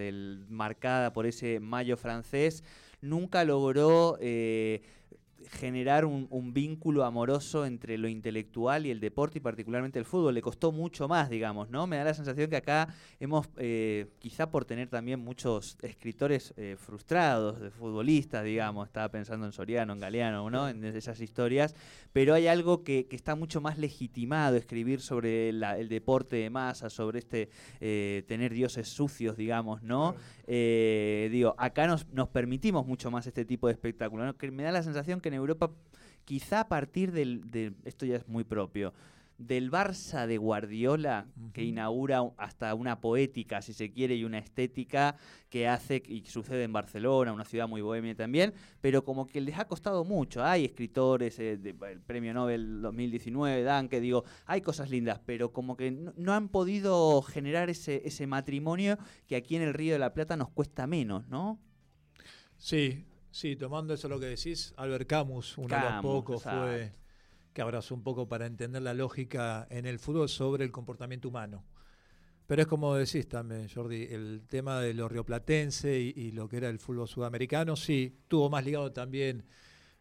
marcada 0.49 1.13
por 1.13 1.27
ese 1.27 1.61
mayo 1.61 1.97
francés, 1.97 2.65
nunca 3.01 3.45
logró... 3.45 4.19
Eh, 4.21 4.83
generar 5.51 6.05
un, 6.05 6.27
vínculo 6.53 7.05
amoroso 7.05 7.67
entre 7.67 7.99
lo 7.99 8.09
intelectual 8.09 8.87
y 8.87 8.91
el 8.91 9.01
deporte 9.01 9.39
y 9.39 9.41
particularmente 9.41 9.99
el 9.99 10.05
fútbol. 10.05 10.35
Le 10.35 10.43
costó 10.43 10.73
mucho 10.73 11.09
más, 11.09 11.29
digamos, 11.29 11.71
¿no? 11.71 11.87
Me 11.87 11.97
da 11.97 12.05
la 12.05 12.15
sensación 12.15 12.49
que 12.49 12.57
acá 12.57 12.89
hemos, 13.21 13.49
eh, 13.57 14.07
quizá 14.19 14.51
por 14.51 14.65
tener 14.65 14.89
también 14.89 15.21
muchos 15.21 15.77
escritores 15.83 16.55
eh, 16.57 16.77
frustrados 16.79 17.61
de 17.61 17.71
futbolistas, 17.71 18.45
digamos, 18.45 18.87
estaba 18.87 19.09
pensando 19.11 19.47
en 19.47 19.53
Soriano, 19.53 19.93
en 19.93 20.01
Galeano, 20.01 20.49
¿no? 20.51 20.69
En 20.69 20.85
esas 20.85 21.21
historias, 21.21 21.75
pero 22.13 22.35
hay 22.35 22.47
algo 22.47 22.83
que, 22.83 23.07
está 23.11 23.35
mucho 23.35 23.63
más 23.63 23.79
legitimado, 23.79 24.57
escribir 24.57 25.01
sobre 25.01 25.49
el 25.49 25.89
deporte 25.89 26.37
de 26.37 26.51
masa, 26.51 26.91
sobre 26.91 27.19
este 27.19 27.49
eh, 27.81 28.25
tener 28.29 28.53
dioses 28.53 28.89
sucios, 28.89 29.37
digamos, 29.37 29.83
¿no? 29.83 30.15
digo, 30.47 31.57
acá 31.59 31.87
nos, 31.89 32.07
nos 32.13 32.29
permitimos 32.29 32.87
mucho 32.87 33.11
más 33.11 33.27
este 33.27 33.45
tipo 33.45 33.67
de 33.67 33.73
espectáculo, 33.73 34.37
Que 34.37 34.51
me 34.51 34.63
da 34.63 34.71
la 34.71 34.83
sensación 34.83 35.21
que 35.21 35.29
en 35.29 35.36
Europa, 35.37 35.71
quizá 36.25 36.61
a 36.61 36.69
partir 36.69 37.13
del, 37.13 37.75
esto 37.85 38.07
ya 38.07 38.17
es 38.17 38.29
muy 38.29 38.45
propio, 38.45 38.93
del 39.39 39.71
Barça 39.71 40.27
de 40.27 40.39
Guardiola, 40.39 41.27
que 41.53 41.63
inaugura 41.63 42.23
hasta 42.39 42.75
una 42.75 43.01
poética, 43.01 43.61
si 43.61 43.75
se 43.75 43.93
quiere, 43.93 44.15
y 44.17 44.25
una 44.25 44.39
estética 44.39 45.17
que 45.51 45.69
hace, 45.69 46.03
y 46.07 46.25
sucede 46.25 46.65
en 46.65 46.73
Barcelona, 46.73 47.33
una 47.33 47.45
ciudad 47.45 47.69
muy 47.69 47.83
bohemia 47.83 48.15
también, 48.15 48.55
pero 48.81 49.05
como 49.05 49.27
que 49.27 49.41
les 49.41 49.59
ha 49.59 49.67
costado 49.67 50.05
mucho. 50.05 50.43
Hay 50.43 50.65
escritores, 50.65 51.39
eh, 51.39 51.59
el 51.63 52.01
Premio 52.01 52.33
Nobel 52.33 52.81
2019, 52.81 53.63
Dan, 53.63 53.89
que 53.89 54.01
digo, 54.01 54.25
hay 54.47 54.63
cosas 54.63 54.91
lindas, 54.91 55.21
pero 55.25 55.53
como 55.53 55.77
que 55.77 55.91
no, 55.91 56.33
han 56.33 56.49
podido 56.49 57.21
generar 57.23 57.69
ese, 57.69 58.03
ese 58.07 58.27
matrimonio 58.27 58.99
que 59.27 59.37
aquí 59.37 59.57
en 59.57 59.63
el 59.63 59.75
Río 59.75 59.93
de 59.93 59.99
la 59.99 60.15
Plata 60.15 60.37
nos 60.37 60.49
cuesta 60.49 60.87
menos, 60.87 61.29
¿no? 61.29 61.59
Sí, 62.57 63.05
Sí, 63.37 63.55
tomando 63.55 63.93
eso 63.93 64.09
lo 64.09 64.19
que 64.19 64.25
decís, 64.25 64.73
Albert 64.79 65.07
Camus, 65.07 65.59
uno 65.59 65.77
de 65.77 65.83
los 65.83 66.01
pocos, 66.01 66.43
fue 66.43 66.91
que 67.53 67.61
abrazó 67.61 67.95
un 67.95 68.03
poco 68.03 68.27
para 68.27 68.47
entender 68.47 68.81
la 68.81 68.95
lógica 68.95 69.67
en 69.69 69.85
el 69.85 69.99
fútbol 69.99 70.31
sobre 70.31 70.65
el 70.65 70.73
comportamiento 70.73 71.29
humano. 71.29 71.63
Pero 72.47 72.63
es 72.63 72.67
como 72.67 72.95
decís 72.95 73.29
también, 73.29 73.69
Jordi, 73.69 74.05
el 74.05 74.47
tema 74.49 74.81
de 74.81 74.95
lo 74.95 75.07
rioplatense 75.07 75.99
y, 75.99 76.33
lo 76.33 76.49
que 76.49 76.57
era 76.57 76.71
el 76.71 76.79
fútbol 76.79 77.09
sudamericano, 77.09 77.77
sí, 77.77 78.21
tuvo 78.27 78.49
más 78.49 78.65
ligado 78.65 78.91
también 78.91 79.45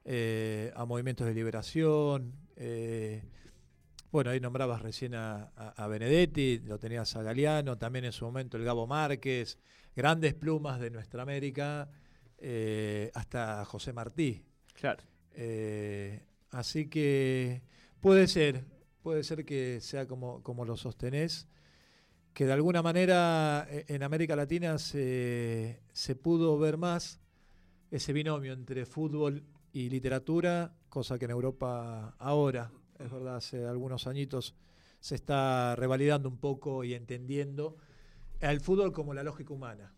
eh, 0.05 0.71
a 0.73 0.85
movimientos 0.85 1.27
de 1.27 1.33
liberación. 1.33 2.31
Eh, 2.55 3.21
bueno, 4.11 4.29
ahí 4.29 4.39
nombrabas 4.39 4.81
recién 4.81 5.13
a, 5.13 5.51
a, 5.57 5.87
Benedetti, 5.87 6.59
lo 6.59 6.79
tenías 6.79 7.13
a 7.17 7.21
Galeano, 7.21 7.77
también 7.77 8.05
en 8.05 8.13
su 8.13 8.23
momento 8.23 8.55
el 8.55 8.63
Gabo 8.63 8.87
Márquez, 8.87 9.59
grandes 9.93 10.33
plumas 10.35 10.79
de 10.79 10.89
nuestra 10.89 11.23
América 11.23 11.89
eh, 12.37 13.11
hasta 13.13 13.63
José 13.65 13.93
Martí. 13.93 14.45
Claro. 14.73 15.03
Eh, 15.33 16.23
así 16.51 16.89
que 16.89 17.61
puede 17.99 18.27
ser, 18.27 18.65
puede 19.01 19.23
ser 19.23 19.45
que 19.45 19.79
sea 19.81 20.07
como, 20.07 20.41
como 20.43 20.65
lo 20.65 20.77
sostenés, 20.77 21.47
que 22.33 22.45
de 22.45 22.53
alguna 22.53 22.81
manera 22.81 23.65
eh, 23.69 23.85
en 23.87 24.03
América 24.03 24.35
Latina 24.35 24.77
se, 24.77 25.81
se 25.93 26.15
pudo 26.15 26.57
ver 26.59 26.77
más 26.77 27.19
ese 27.91 28.13
binomio 28.13 28.53
entre 28.53 28.85
fútbol 28.85 29.43
y 29.71 29.89
literatura, 29.89 30.75
cosa 30.89 31.17
que 31.17 31.25
en 31.25 31.31
Europa 31.31 32.15
ahora, 32.19 32.71
es 32.99 33.11
verdad, 33.11 33.37
hace 33.37 33.65
algunos 33.65 34.07
añitos 34.07 34.55
se 34.99 35.15
está 35.15 35.75
revalidando 35.75 36.27
un 36.29 36.37
poco 36.37 36.83
y 36.83 36.93
entendiendo 36.93 37.77
el 38.39 38.59
fútbol 38.59 38.91
como 38.91 39.13
la 39.13 39.23
lógica 39.23 39.53
humana. 39.53 39.94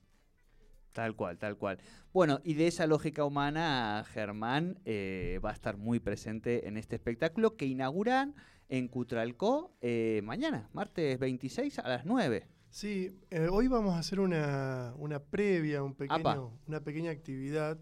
Tal 0.98 1.16
cual, 1.16 1.38
tal 1.38 1.58
cual. 1.58 1.78
Bueno, 2.12 2.42
y 2.44 2.56
de 2.56 2.66
esa 2.66 2.88
lógica 2.88 3.24
humana, 3.24 4.04
Germán 4.14 4.80
eh, 4.84 5.40
va 5.46 5.52
a 5.52 5.54
estar 5.54 5.78
muy 5.78 6.00
presente 6.00 6.68
en 6.68 6.76
este 6.76 6.96
espectáculo 6.96 7.56
que 7.56 7.68
inauguran 7.68 8.34
en 8.68 8.88
Cutralcó 8.88 9.78
eh, 9.80 10.22
mañana, 10.24 10.72
martes 10.74 11.20
26 11.20 11.78
a 11.78 11.88
las 11.88 12.06
9. 12.08 12.48
Sí, 12.72 13.16
eh, 13.30 13.48
hoy 13.48 13.68
vamos 13.68 13.94
a 13.94 14.00
hacer 14.00 14.20
una, 14.20 14.92
previa, 15.30 15.84
un 15.84 15.94
pequeño, 15.94 16.60
una 16.66 16.80
pequeña 16.80 17.12
actividad 17.12 17.78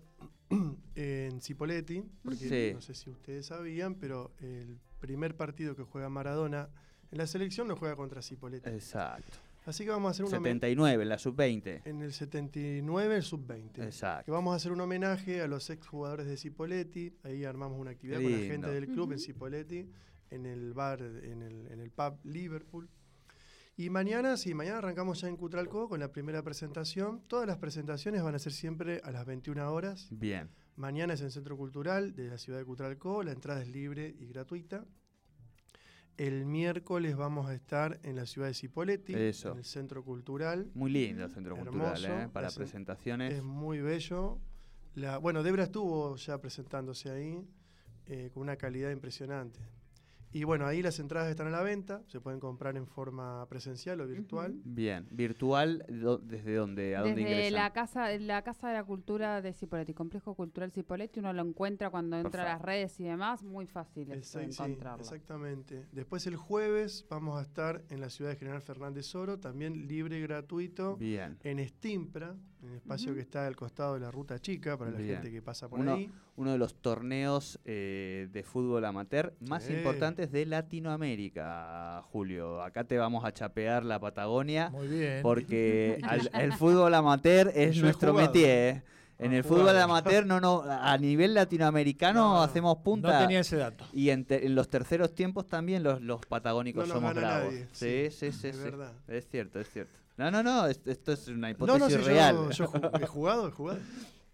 en 0.96 1.42
Cipoletti, 1.42 2.04
porque 2.22 2.74
no 2.74 2.82
sé 2.82 2.96
si 2.96 3.10
ustedes 3.10 3.46
sabían, 3.46 3.96
pero 3.96 4.34
el 4.42 4.78
primer 5.00 5.38
partido 5.38 5.74
que 5.78 5.84
juega 5.84 6.10
Maradona 6.10 6.68
en 7.12 7.18
la 7.18 7.28
selección 7.28 7.70
lo 7.70 7.78
juega 7.78 7.96
contra 7.96 8.22
Cipoletti. 8.22 8.70
Exacto. 8.70 9.38
Así 9.66 9.84
que 9.84 9.90
vamos 9.90 10.10
a 10.10 10.12
hacer 10.12 10.26
un 10.26 10.32
79, 10.32 11.04
en 11.04 11.10
la 11.10 11.18
sub-20. 11.18 11.82
En 11.86 12.02
el 12.02 12.14
79, 12.14 13.16
el 13.16 13.24
sub-20. 13.24 13.84
Exacto. 13.84 14.26
Que 14.26 14.32
vamos 14.32 14.54
a 14.54 14.58
hacer 14.58 14.72
un 14.72 14.80
homenaje 14.80 15.42
a 15.42 15.48
los 15.48 15.70
exjugadores 15.72 16.28
de 16.28 16.38
Cipoletti. 16.38 17.18
Ahí 17.24 17.44
armamos 17.46 17.80
una 17.80 17.92
actividad 17.92 18.22
con 18.22 18.32
la 18.32 18.38
gente 18.38 18.70
del 18.70 18.88
club 18.88 19.12
en 19.14 19.20
Cipoletti, 19.20 19.90
en 20.30 20.46
el 20.46 20.74
bar, 20.74 21.02
en 21.02 21.42
el, 21.42 21.68
en 21.72 21.80
el 21.80 21.90
pub 21.90 22.20
Liverpool. 22.24 22.90
Y 23.78 23.90
mañana, 23.90 24.38
sí, 24.38 24.54
mañana 24.54 24.78
arrancamos 24.78 25.20
ya 25.20 25.28
en 25.28 25.36
Cutralco 25.36 25.90
con 25.90 26.00
la 26.00 26.12
primera 26.12 26.44
presentación. 26.44 27.24
Todas 27.28 27.46
las 27.46 27.58
presentaciones 27.58 28.24
van 28.24 28.36
a 28.36 28.40
ser 28.40 28.54
siempre 28.54 29.02
a 29.04 29.12
las 29.12 29.26
21 29.26 29.70
horas. 29.74 30.08
Bien. 30.12 30.50
Mañana 30.78 31.16
es 31.16 31.22
en 31.22 31.32
Centro 31.32 31.58
Cultural 31.58 32.16
de 32.16 32.30
la 32.30 32.38
ciudad 32.38 32.60
de 32.60 32.66
Cutralco. 32.66 33.24
La 33.24 33.32
entrada 33.32 33.62
es 33.62 33.68
libre 33.68 34.16
y 34.18 34.28
gratuita. 34.28 34.86
El 36.18 36.46
miércoles 36.46 37.18
vamos 37.18 37.48
a 37.48 37.54
estar 37.54 38.00
en 38.04 38.16
la 38.16 38.26
ciudad 38.26 38.48
de 38.48 38.54
Cipolletti, 38.54 39.14
en 39.14 39.20
el 39.20 39.66
Centro 39.66 40.04
Cultural. 40.04 40.72
Muy 40.74 40.90
lindo 40.92 41.26
el 41.26 41.32
Centro 41.32 41.58
Cultural, 41.58 42.06
¿eh? 42.06 42.30
para 42.32 42.50
presentaciones. 42.50 43.34
Es 43.34 43.44
muy 43.44 43.82
bello. 43.82 44.40
La, 44.94 45.18
bueno, 45.18 45.44
Debra 45.44 45.64
estuvo 45.64 46.16
ya 46.16 46.40
presentándose 46.40 47.10
ahí 47.10 47.46
eh, 48.06 48.30
con 48.34 48.44
una 48.44 48.56
calidad 48.56 48.92
impresionante. 48.92 49.60
Y 50.32 50.44
bueno, 50.44 50.66
ahí 50.66 50.82
las 50.82 51.00
entradas 51.00 51.30
están 51.30 51.48
a 51.48 51.50
la 51.52 51.64
venta, 51.64 52.02
se 52.08 52.20
pueden 52.20 52.40
comprar 52.40 52.76
en 52.76 52.88
forma 52.88 53.46
presencial 53.48 54.02
o 54.02 54.08
virtual. 54.08 54.56
Bien, 54.66 55.08
virtual, 55.12 55.86
¿desde 56.24 56.56
dónde? 56.56 56.96
¿A 56.96 57.02
dónde 57.02 57.24
Desde 57.24 57.52
la 57.52 57.72
casa, 57.72 58.10
la 58.18 58.42
casa 58.44 58.68
de 58.68 58.74
la 58.74 58.84
Cultura 58.84 59.42
de 59.42 59.54
Cipoletti, 59.54 59.94
Complejo 59.94 60.36
Cultural 60.36 60.72
Cipoletti, 60.72 61.20
uno 61.20 61.32
lo 61.32 61.42
encuentra 61.42 61.90
cuando 61.90 62.18
entra 62.18 62.44
a 62.44 62.46
las 62.54 62.62
redes 62.62 63.00
y 63.00 63.06
demás, 63.06 63.44
muy 63.44 63.66
fácil 63.66 64.12
es 64.12 64.36
encontrarlo. 64.36 65.04
exactamente. 65.04 65.86
Después 65.92 66.28
el 66.28 66.36
jueves 66.36 67.06
vamos 67.10 67.40
a 67.40 67.42
estar 67.42 67.84
en 67.90 68.02
la 68.02 68.10
ciudad 68.10 68.32
de 68.32 68.38
General 68.38 68.62
Fernández 68.62 69.14
Oro, 69.16 69.40
también 69.40 69.88
libre 69.88 70.18
y 70.18 70.22
gratuito. 70.22 70.98
Bien. 70.98 71.38
En 71.44 71.66
Stimpra, 71.68 72.36
en 72.62 72.70
el 72.70 72.76
espacio 72.76 73.14
que 73.14 73.22
está 73.22 73.46
al 73.48 73.56
costado 73.56 73.96
de 73.96 74.00
la 74.00 74.12
Ruta 74.12 74.40
Chica, 74.40 74.78
para 74.78 74.92
la 74.92 75.00
gente 75.00 75.32
que 75.32 75.42
pasa 75.42 75.70
por 75.70 75.88
ahí. 75.88 76.12
Uno 76.38 76.52
de 76.52 76.58
los 76.58 76.76
torneos 76.76 77.60
eh, 77.64 78.28
de 78.32 78.44
fútbol 78.44 78.84
amateur 78.84 79.34
más 79.40 79.70
importantes 79.70 80.15
de 80.16 80.46
Latinoamérica, 80.46 82.04
Julio. 82.12 82.62
Acá 82.62 82.84
te 82.84 82.98
vamos 82.98 83.26
a 83.26 83.34
chapear 83.34 83.84
la 83.84 84.00
Patagonia. 84.00 84.70
Muy 84.70 84.88
bien. 84.88 85.20
Porque 85.22 86.00
el 86.34 86.54
fútbol 86.54 86.94
amateur 86.94 87.52
es 87.54 87.78
nuestro 87.78 88.14
métier. 88.14 88.76
¿eh? 88.76 88.84
En 89.18 89.34
el 89.34 89.44
fútbol 89.44 89.78
amateur, 89.78 90.26
no, 90.26 90.42
no, 90.42 90.64
a 90.68 90.98
nivel 90.98 91.34
latinoamericano 91.34 92.42
hacemos 92.42 92.78
punta. 92.78 93.14
No 93.14 93.20
tenía 93.20 93.40
ese 93.42 93.58
dato. 93.58 93.86
Y 93.94 94.10
en, 94.10 94.26
los 94.56 94.70
terceros 94.70 95.14
tiempos 95.14 95.48
también 95.48 95.84
los, 95.84 96.02
los 96.02 96.26
patagónicos 96.26 96.88
somos 96.88 97.14
bravos. 97.14 97.54
sí, 97.72 98.08
sí, 98.12 98.32
sí, 98.32 98.48
es 98.48 98.60
verdad. 98.60 98.94
Es 99.08 99.28
cierto, 99.30 99.60
es 99.60 99.70
cierto. 99.70 99.98
No, 100.18 100.32
no, 100.32 100.42
no, 100.42 100.68
esto 100.68 101.12
es 101.12 101.28
una 101.28 101.50
hipótesis 101.50 102.04
real. 102.06 102.50
Yo, 102.52 102.72
he 103.02 103.06
jugado, 103.06 103.48
he 103.50 103.52
jugado. 103.52 103.80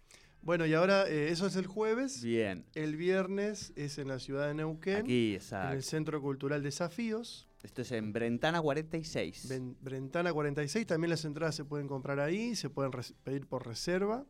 Bueno, 0.42 0.66
y 0.66 0.74
ahora 0.74 1.08
eh, 1.08 1.30
eso 1.30 1.46
es 1.46 1.54
el 1.56 1.66
jueves. 1.66 2.22
Bien. 2.22 2.64
El 2.74 2.96
viernes 2.96 3.72
es 3.76 3.98
en 3.98 4.08
la 4.08 4.18
ciudad 4.18 4.48
de 4.48 4.54
Neuquén. 4.54 4.96
Aquí, 4.96 5.34
exacto. 5.34 5.68
En 5.68 5.76
el 5.76 5.82
Centro 5.84 6.20
Cultural 6.20 6.62
Desafíos. 6.62 7.48
Esto 7.62 7.82
es 7.82 7.92
en 7.92 8.12
Brentana 8.12 8.60
46. 8.60 9.48
Brentana 9.80 10.32
46, 10.32 10.84
también 10.84 11.10
las 11.10 11.24
entradas 11.24 11.54
se 11.54 11.64
pueden 11.64 11.86
comprar 11.86 12.18
ahí, 12.18 12.56
se 12.56 12.70
pueden 12.70 12.90
pedir 13.22 13.46
por 13.46 13.66
reserva. 13.66 14.26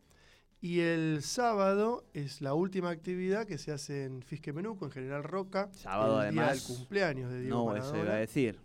Y 0.60 0.80
el 0.80 1.22
sábado 1.22 2.04
es 2.12 2.42
la 2.42 2.52
última 2.54 2.90
actividad 2.90 3.46
que 3.46 3.56
se 3.56 3.72
hace 3.72 4.04
en 4.04 4.22
Fisque 4.22 4.52
Menuco, 4.52 4.84
en 4.84 4.92
General 4.92 5.24
Roca. 5.24 5.70
Sábado 5.72 6.16
el 6.16 6.28
además. 6.28 6.44
Día 6.44 6.54
del 6.54 6.76
cumpleaños 6.76 7.32
de 7.32 7.40
Diego 7.40 7.70
No, 7.70 7.76
eso 7.76 7.96
iba 7.96 8.12
a 8.12 8.16
decir. 8.16 8.60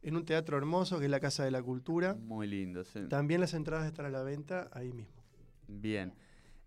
En 0.00 0.16
un 0.16 0.24
teatro 0.24 0.56
hermoso 0.56 0.98
que 0.98 1.06
es 1.06 1.10
la 1.10 1.20
Casa 1.20 1.44
de 1.44 1.50
la 1.50 1.62
Cultura. 1.62 2.14
Muy 2.14 2.46
lindo, 2.46 2.84
sí. 2.84 3.00
También 3.08 3.40
las 3.40 3.52
entradas 3.52 3.86
están 3.86 4.06
a 4.06 4.10
la 4.10 4.22
venta 4.22 4.70
ahí 4.72 4.92
mismo. 4.92 5.22
Bien. 5.66 6.14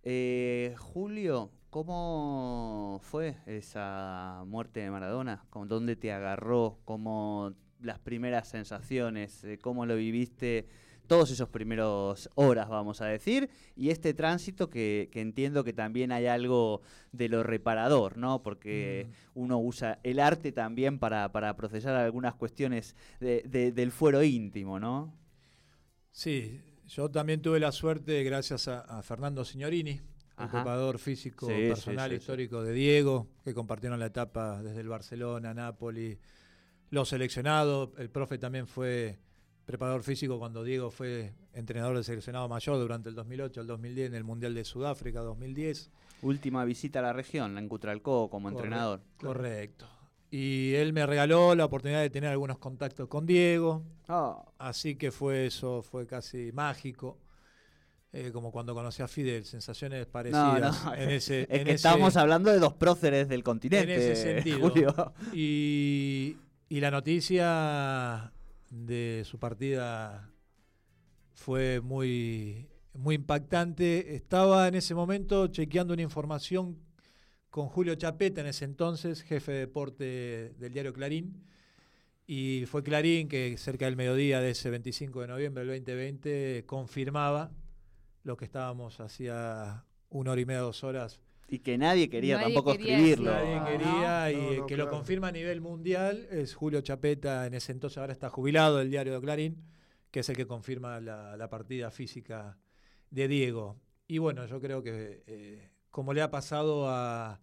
Eh, 0.10 0.74
Julio, 0.78 1.52
¿cómo 1.70 3.02
fue 3.04 3.36
esa 3.46 4.42
muerte 4.48 4.80
de 4.80 4.90
Maradona? 4.90 5.44
¿Dónde 5.66 5.98
te 5.98 6.14
agarró? 6.14 6.80
¿Cómo 6.86 7.52
las 7.82 8.00
primeras 8.00 8.48
sensaciones? 8.48 9.44
Eh, 9.44 9.60
¿Cómo 9.62 9.86
lo 9.86 9.98
viviste? 9.98 10.66
Todos 11.08 11.30
esos 11.30 11.50
primeros 11.50 12.30
horas, 12.36 12.70
vamos 12.70 13.02
a 13.02 13.08
decir, 13.08 13.50
y 13.76 13.90
este 13.90 14.14
tránsito 14.14 14.70
que, 14.70 15.10
entiendo 15.14 15.66
que 15.66 15.74
también 15.74 16.14
hay 16.14 16.28
algo 16.28 16.84
de 17.12 17.28
lo 17.28 17.44
reparador, 17.44 18.16
¿no? 18.16 18.42
Porque 18.44 19.10
mm. 19.10 19.40
uno 19.42 19.60
usa 19.60 20.00
el 20.04 20.22
arte 20.22 20.54
también 20.54 21.00
para, 21.00 21.30
procesar 21.58 21.98
algunas 21.98 22.34
cuestiones 22.34 22.96
del 23.20 23.92
fuero 23.92 24.24
íntimo, 24.24 24.80
¿no? 24.80 25.14
Sí, 26.12 26.62
yo 26.88 27.10
también 27.12 27.42
tuve 27.42 27.60
la 27.60 27.72
suerte, 27.72 28.24
gracias 28.24 28.68
a, 28.68 29.02
Fernando 29.04 29.44
Signorini, 29.44 30.00
ocupador 30.38 31.00
físico 31.00 31.48
personal 31.48 32.14
histórico 32.14 32.64
de 32.64 32.74
Diego, 32.74 33.28
que 33.44 33.54
compartieron 33.54 34.00
la 34.00 34.06
etapa 34.06 34.62
desde 34.64 34.82
el 34.82 34.88
Barcelona, 34.88 35.54
Nápoles, 35.54 36.18
los 36.90 37.10
seleccionados. 37.10 37.90
El 37.98 38.10
profe 38.10 38.38
también 38.38 38.68
fue 38.68 39.20
preparador 39.66 40.04
físico 40.04 40.40
cuando 40.40 40.64
Diego 40.64 40.90
fue 40.90 41.34
entrenador 41.54 41.96
del 41.96 42.06
seleccionado 42.06 42.48
mayor 42.48 42.80
durante 42.80 43.10
el 43.10 43.16
2008 43.16 43.62
al 43.62 43.68
2010 43.68 44.08
en 44.08 44.16
el 44.16 44.24
Mundial 44.24 44.54
de 44.54 44.64
Sudáfrica 44.64 45.20
2010. 45.20 45.92
Última 46.22 46.64
visita 46.64 47.00
a 47.00 47.02
la 47.02 47.14
región, 47.14 47.58
en 47.58 47.68
Cutralcó 47.68 48.30
como 48.30 48.48
entrenador. 48.48 49.02
Correcto. 49.18 49.88
Y 50.30 50.74
él 50.76 50.92
me 50.94 51.06
regaló 51.06 51.56
la 51.56 51.66
oportunidad 51.66 52.02
de 52.02 52.10
tener 52.10 52.30
algunos 52.30 52.58
contactos 52.58 53.08
con 53.08 53.26
Diego. 53.26 53.84
Ah. 54.08 54.44
Así 54.58 54.96
que 54.96 55.12
fue 55.12 55.46
eso, 55.46 55.82
fue 55.82 56.06
casi 56.06 56.52
mágico. 56.52 57.18
Eh, 58.14 58.32
como 58.32 58.52
cuando 58.52 58.74
conocí 58.74 59.02
a 59.02 59.08
Fidel, 59.08 59.46
sensaciones 59.46 60.06
parecidas. 60.06 60.84
En 60.98 61.10
ese, 61.12 61.48
es 61.50 61.64
que 61.64 61.72
estamos 61.72 62.16
hablando 62.18 62.52
de 62.52 62.60
dos 62.60 62.74
próceres 62.74 63.30
del 63.30 63.44
continente. 63.44 63.94
En 63.94 64.02
ese 64.02 64.16
sentido. 64.16 65.14
Y, 65.34 66.38
y 66.70 66.80
la 66.80 66.92
noticia 66.92 68.34
de 68.70 69.24
su 69.26 69.40
partida 69.40 70.30
fue 71.34 71.80
muy, 71.82 72.68
muy 72.94 73.16
impactante. 73.16 74.16
Estaba 74.16 74.68
en 74.68 74.76
ese 74.76 74.96
momento 74.96 75.48
chequeando 75.48 75.94
una 75.94 76.04
información 76.04 76.78
con 77.50 77.68
Julio 77.68 77.96
Chapeta, 77.96 78.42
en 78.42 78.48
ese 78.48 78.66
entonces, 78.66 79.24
jefe 79.24 79.52
de 79.52 79.60
deporte 79.60 80.54
del 80.58 80.74
diario 80.74 80.94
Clarín. 80.94 81.44
Y 82.26 82.66
fue 82.68 82.84
Clarín 82.84 83.30
que 83.30 83.58
cerca 83.58 83.86
del 83.86 83.96
mediodía 83.96 84.42
de 84.42 84.52
ese 84.52 84.70
25 84.70 85.22
de 85.22 85.28
noviembre 85.28 85.66
del 85.66 85.80
2020 85.80 86.66
confirmaba 86.66 87.52
lo 88.24 88.36
que 88.36 88.46
estábamos 88.46 89.00
hacía 89.00 89.86
una 90.10 90.32
hora 90.32 90.42
y 90.42 90.46
media, 90.46 90.60
dos 90.60 90.84
horas. 90.84 91.22
Y 91.48 91.60
que 91.60 91.78
nadie 91.78 92.10
quería 92.10 92.42
tampoco 92.42 92.74
escribirlo. 92.74 93.32
Nadie 93.32 93.62
quería 93.72 94.32
y 94.32 94.66
que 94.68 94.76
lo 94.76 94.90
confirma 94.90 95.30
a 95.30 95.32
nivel 95.32 95.62
mundial 95.62 96.28
es 96.30 96.54
Julio 96.54 96.82
Chapeta, 96.82 97.46
en 97.48 97.54
ese 97.54 97.72
entonces 97.72 97.98
ahora 97.98 98.12
está 98.12 98.30
jubilado 98.30 98.78
del 98.78 98.92
diario 98.92 99.14
de 99.14 99.22
Clarín, 99.22 99.64
que 100.12 100.20
es 100.20 100.30
el 100.30 100.36
que 100.36 100.46
confirma 100.46 101.00
la, 101.00 101.50
partida 101.50 101.90
física 101.90 102.58
de 103.10 103.30
Diego. 103.30 103.80
Y 104.06 104.18
bueno, 104.18 104.46
yo 104.46 104.60
creo 104.60 104.84
que 104.84 105.24
eh, 105.26 105.70
como 105.98 106.14
le 106.14 106.22
ha 106.22 106.30
pasado 106.30 106.88
a, 106.88 107.42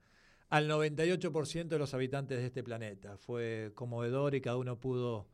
al 0.48 0.70
98% 0.70 1.66
de 1.66 1.76
los 1.76 1.92
habitantes 1.92 2.38
de 2.38 2.46
este 2.46 2.62
planeta. 2.62 3.18
Fue 3.18 3.72
conmovedor 3.74 4.36
y 4.36 4.40
cada 4.40 4.56
uno 4.58 4.78
pudo 4.78 5.26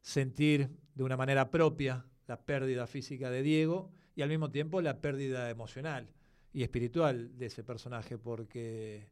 sentir 0.00 0.70
de 0.94 1.02
una 1.02 1.16
manera 1.16 1.50
propia 1.50 2.06
la 2.28 2.40
pérdida 2.40 2.86
física 2.86 3.28
de 3.28 3.42
Diego 3.42 3.90
y 4.14 4.22
al 4.22 4.28
mismo 4.28 4.52
tiempo 4.52 4.80
la 4.82 5.00
pérdida 5.00 5.50
emocional 5.50 6.12
y 6.52 6.62
espiritual 6.62 7.36
de 7.36 7.46
ese 7.46 7.64
personaje, 7.64 8.18
porque 8.18 9.10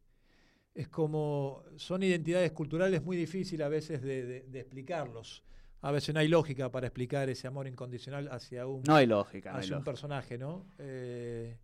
es 0.73 0.87
como 0.87 1.65
son 1.75 2.05
identidades 2.05 2.53
culturales 2.53 3.03
muy 3.03 3.17
difíciles 3.17 3.67
a 3.67 3.69
veces 3.69 4.03
de, 4.03 4.47
explicarlos. 4.55 5.43
A 5.81 5.91
veces 5.91 6.15
no 6.15 6.21
hay 6.21 6.29
lógica 6.29 6.71
para 6.71 6.87
explicar 6.87 7.29
ese 7.29 7.49
amor 7.49 7.67
incondicional 7.67 8.29
hacia 8.31 8.69
un, 8.69 8.85
no 8.85 8.95
hay 8.95 9.07
lógica, 9.07 9.57
hacia 9.57 9.79
un 9.79 9.83
personaje, 9.83 10.39
¿no? 10.39 10.65
Eh, 10.79 11.57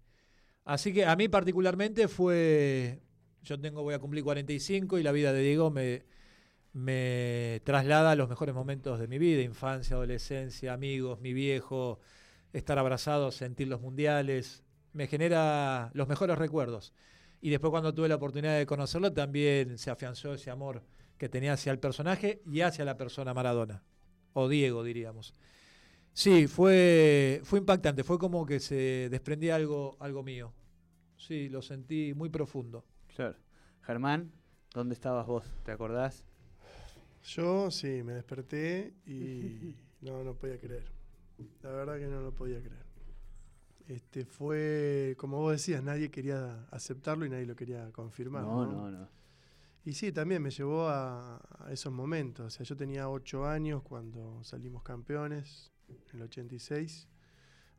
así 0.64 0.92
que 0.92 1.04
a 1.04 1.16
mí 1.16 1.28
particularmente 1.28 2.09
fue 2.09 3.00
yo 3.44 3.61
tengo, 3.61 3.83
voy 3.83 3.94
a 3.94 3.99
cumplir 3.99 4.25
45 4.25 4.99
y 4.99 5.02
la 5.02 5.12
vida 5.12 5.33
de 5.33 5.42
Diego 5.42 5.71
me, 5.71 6.04
me 6.73 7.61
traslada 7.64 8.12
a 8.12 8.16
los 8.16 8.28
mejores 8.28 8.54
momentos 8.54 8.99
de 8.99 9.06
mi 9.06 9.18
vida, 9.18 9.42
infancia, 9.42 9.97
adolescencia, 9.97 10.73
amigos, 10.73 11.21
mi 11.21 11.33
viejo, 11.33 12.00
estar 12.52 12.78
abrazado, 12.78 13.30
sentir 13.30 13.68
los 13.68 13.80
mundiales, 13.80 14.64
me 14.92 15.06
genera 15.06 15.90
los 15.92 16.09
mejores 16.09 16.38
recuerdos. 16.38 16.94
Y 17.40 17.50
después 17.50 17.71
cuando 17.71 17.92
tuve 17.92 18.09
la 18.09 18.14
oportunidad 18.14 18.56
de 18.56 18.66
conocerlo, 18.66 19.12
también 19.12 19.76
se 19.76 19.90
afianzó 19.90 20.33
ese 20.33 20.50
amor 20.50 20.83
que 21.18 21.28
tenía 21.28 21.52
hacia 21.52 21.71
el 21.73 21.78
personaje 21.78 22.40
y 22.50 22.62
hacia 22.62 22.85
la 22.85 22.97
persona 22.97 23.35
Maradona, 23.35 23.83
o 24.33 24.49
Diego 24.49 24.83
diríamos. 24.83 25.35
Sí, 26.14 26.47
fue, 26.47 27.40
fue 27.44 27.59
impactante, 27.59 28.04
fue 28.04 28.18
como 28.18 28.47
que 28.47 28.61
se 28.61 29.09
desprendía 29.11 29.56
algo, 29.56 29.97
algo 29.99 30.23
mío. 30.23 30.52
Sí, 31.16 31.49
lo 31.49 31.61
sentí 31.61 32.14
muy 32.14 32.28
profundo. 32.28 32.85
Germán, 33.83 34.33
¿dónde 34.73 34.94
estabas 34.94 35.26
vos? 35.26 35.44
¿Te 35.64 35.73
acordás? 35.73 36.25
Yo 37.25 37.71
sí, 37.71 38.02
me 38.02 38.12
desperté 38.12 38.94
y 39.06 39.75
no, 40.02 40.23
no 40.23 40.35
podía 40.35 40.59
creer. 40.59 40.85
La 41.62 41.71
verdad 41.71 41.99
que 41.99 42.06
no 42.06 42.21
lo 42.21 42.33
podía 42.33 42.61
creer. 42.61 42.85
Este 43.88 44.25
fue, 44.25 45.14
como 45.18 45.38
vos 45.40 45.52
decías, 45.52 45.83
nadie 45.83 46.11
quería 46.11 46.64
aceptarlo 46.71 47.26
y 47.26 47.30
nadie 47.30 47.44
lo 47.44 47.56
quería 47.56 47.90
confirmar. 47.92 48.44
No, 48.44 48.64
no, 48.66 48.90
no. 48.90 49.09
Y 49.85 49.92
sí, 49.92 50.12
también 50.12 50.40
me 50.42 50.50
llevó 50.50 50.88
a, 50.88 51.42
esos 51.71 51.92
momentos. 51.92 52.47
O 52.47 52.50
sea, 52.50 52.64
yo 52.64 52.76
tenía 52.76 53.09
ocho 53.09 53.47
años 53.47 53.83
cuando 53.83 54.42
salimos 54.42 54.83
campeones, 54.83 55.74
en 55.88 56.17
el 56.17 56.23
86. 56.23 57.09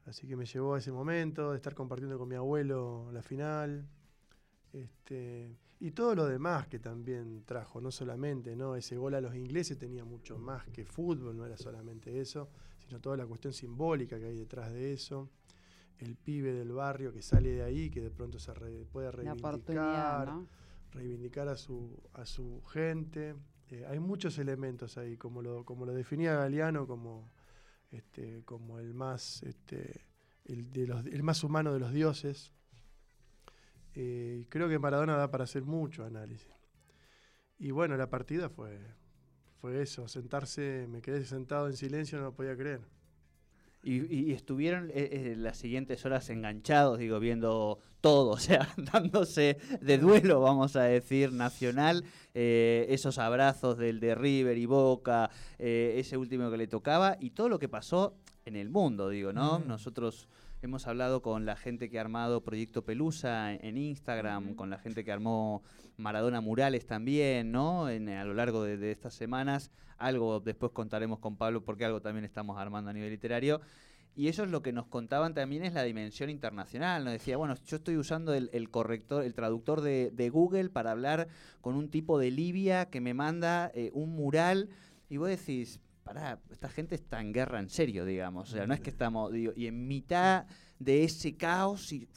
Así 0.05 0.27
que 0.27 0.35
me 0.35 0.45
llevó 0.45 0.75
a 0.75 0.77
ese 0.77 0.91
momento 0.91 1.51
de 1.51 1.57
estar 1.57 1.73
compartiendo 1.73 2.17
con 2.17 2.27
mi 2.27 2.35
abuelo 2.35 3.09
la 3.11 3.23
final. 3.23 3.87
Este, 4.71 5.57
y 5.79 5.91
todo 5.91 6.15
lo 6.15 6.25
demás 6.25 6.67
que 6.67 6.79
también 6.79 7.43
trajo, 7.45 7.81
no 7.81 7.91
solamente, 7.91 8.55
¿no? 8.55 8.75
Ese 8.75 8.97
gol 8.97 9.15
a 9.15 9.21
los 9.21 9.35
ingleses 9.35 9.77
tenía 9.77 10.05
mucho 10.05 10.37
más 10.37 10.67
que 10.69 10.85
fútbol, 10.85 11.35
no 11.35 11.45
era 11.45 11.57
solamente 11.57 12.19
eso, 12.19 12.49
sino 12.77 12.99
toda 12.99 13.17
la 13.17 13.25
cuestión 13.25 13.53
simbólica 13.53 14.19
que 14.19 14.25
hay 14.25 14.35
detrás 14.35 14.71
de 14.71 14.93
eso. 14.93 15.29
El 15.97 16.15
pibe 16.15 16.53
del 16.53 16.71
barrio 16.71 17.11
que 17.13 17.21
sale 17.21 17.49
de 17.51 17.63
ahí, 17.63 17.89
que 17.89 18.01
de 18.01 18.11
pronto 18.11 18.37
se 18.37 18.51
puede 18.91 19.11
reivindicar, 19.11 20.33
reivindicar 20.91 21.47
a 21.47 21.55
su, 21.55 21.97
a 22.13 22.25
su 22.25 22.61
gente. 22.65 23.35
Eh, 23.69 23.85
hay 23.87 23.99
muchos 23.99 24.37
elementos 24.37 24.97
ahí, 24.97 25.17
como 25.17 25.41
lo, 25.41 25.63
como 25.65 25.85
lo 25.85 25.93
definía 25.93 26.35
Galeano 26.35 26.85
como 26.85 27.31
este, 27.91 28.43
como 28.43 28.79
el 28.79 28.93
más, 28.93 29.43
este, 29.43 30.05
el, 30.45 31.23
más 31.23 31.43
humano 31.43 31.73
de 31.73 31.79
los 31.79 31.91
dioses. 31.91 32.51
Eh, 33.93 34.45
creo 34.49 34.67
que 34.67 34.79
Maradona 34.79 35.15
da 35.15 35.31
para 35.31 35.45
hacer 35.45 35.63
mucho 35.63 36.03
análisis. 36.03 36.53
Y 37.57 37.71
bueno, 37.71 37.95
la 37.95 38.09
partida 38.09 38.49
fue, 38.49 38.79
fue 39.61 39.81
eso, 39.81 40.07
sentarse, 40.07 40.87
me 40.89 41.01
quedé 41.01 41.23
sentado 41.25 41.67
en 41.67 41.77
silencio, 41.77 42.17
no 42.17 42.25
lo 42.25 42.33
podía 42.33 42.57
creer. 42.57 42.81
Y, 43.85 44.33
estuvieron 44.33 44.89
eh, 44.89 44.93
eh, 44.95 45.35
las 45.37 45.57
siguientes 45.57 46.03
horas 46.05 46.31
enganchados, 46.31 46.97
digo, 46.97 47.19
viendo 47.19 47.77
todo, 48.01 48.29
o 48.31 48.39
sea, 48.39 48.67
dándose 48.77 49.57
de 49.79 49.97
duelo, 49.99 50.41
vamos 50.41 50.75
a 50.75 50.83
decir, 50.83 51.31
nacional, 51.31 52.03
eh, 52.33 52.87
esos 52.89 53.19
abrazos 53.19 53.77
del 53.77 53.99
de 53.99 54.15
River 54.15 54.57
y 54.57 54.65
Boca, 54.65 55.29
ese 55.59 56.17
último 56.17 56.49
que 56.49 56.57
le 56.57 56.67
tocaba, 56.67 57.17
y 57.19 57.29
todo 57.29 57.47
lo 57.47 57.59
que 57.59 57.69
pasó 57.69 58.15
en 58.45 58.55
el 58.55 58.69
mundo, 58.69 59.09
digo, 59.09 59.31
¿no? 59.31 59.59
Nosotros 59.59 60.27
hemos 60.65 60.87
hablado 60.87 61.21
con 61.21 61.45
la 61.45 61.55
gente 61.55 61.89
que 61.89 61.99
ha 61.99 62.01
armado 62.01 62.43
Proyecto 62.43 62.83
Pelusa 62.83 63.53
en 63.53 63.77
Instagram, 63.77 64.55
con 64.55 64.69
la 64.69 64.79
gente 64.79 65.05
que 65.05 65.11
armó 65.11 65.63
Maradona 65.97 66.41
Murales 66.41 66.85
también, 66.87 67.51
¿no? 67.51 67.87
En, 67.87 68.09
a 68.09 68.25
lo 68.25 68.33
largo 68.33 68.63
de, 68.63 68.91
estas 68.91 69.13
semanas. 69.13 69.71
Algo 69.97 70.39
después 70.39 70.71
contaremos 70.71 71.19
con 71.19 71.37
Pablo 71.37 71.63
porque 71.63 71.85
algo 71.85 72.01
también 72.01 72.25
estamos 72.25 72.57
armando 72.57 72.89
a 72.89 72.93
nivel 72.93 73.11
literario. 73.11 73.61
Y 74.15 74.27
eso 74.27 74.43
es 74.43 74.49
lo 74.49 74.61
que 74.61 74.73
nos 74.73 74.87
contaban 74.87 75.33
también 75.33 75.63
es 75.63 75.73
la 75.73 75.83
dimensión 75.83 76.29
internacional. 76.29 77.03
Nos 77.03 77.13
decía, 77.13 77.37
bueno, 77.37 77.55
yo 77.65 77.77
estoy 77.77 77.97
usando 77.97 78.33
el, 78.33 78.69
corrector, 78.71 79.23
el 79.23 79.35
traductor 79.35 79.81
de, 79.81 80.29
Google 80.29 80.69
para 80.69 80.91
hablar 80.91 81.27
con 81.61 81.75
un 81.75 81.89
tipo 81.89 82.17
de 82.17 82.31
Libia 82.31 82.89
que 82.89 83.01
me 83.01 83.13
manda 83.13 83.71
eh, 83.75 83.91
un 83.93 84.15
mural. 84.15 84.69
Y 85.09 85.17
vos 85.17 85.29
decís, 85.29 85.79
pará, 86.05 86.39
esta 86.51 86.69
gente 86.69 86.93
está 86.93 87.19
en 87.19 87.33
guerra 87.33 87.59
en 87.59 87.67
serio, 87.67 88.05
digamos. 88.05 88.49
O 88.49 88.55
sea, 88.55 88.67
no 88.67 88.75
es 88.75 88.79
que 88.79 88.91
estamos, 88.91 89.33
y 89.35 89.67
en 89.67 89.87
mitad 89.87 90.45
de 90.77 91.03
ese 91.03 91.35
caos 91.35 91.91
y, 91.91 92.07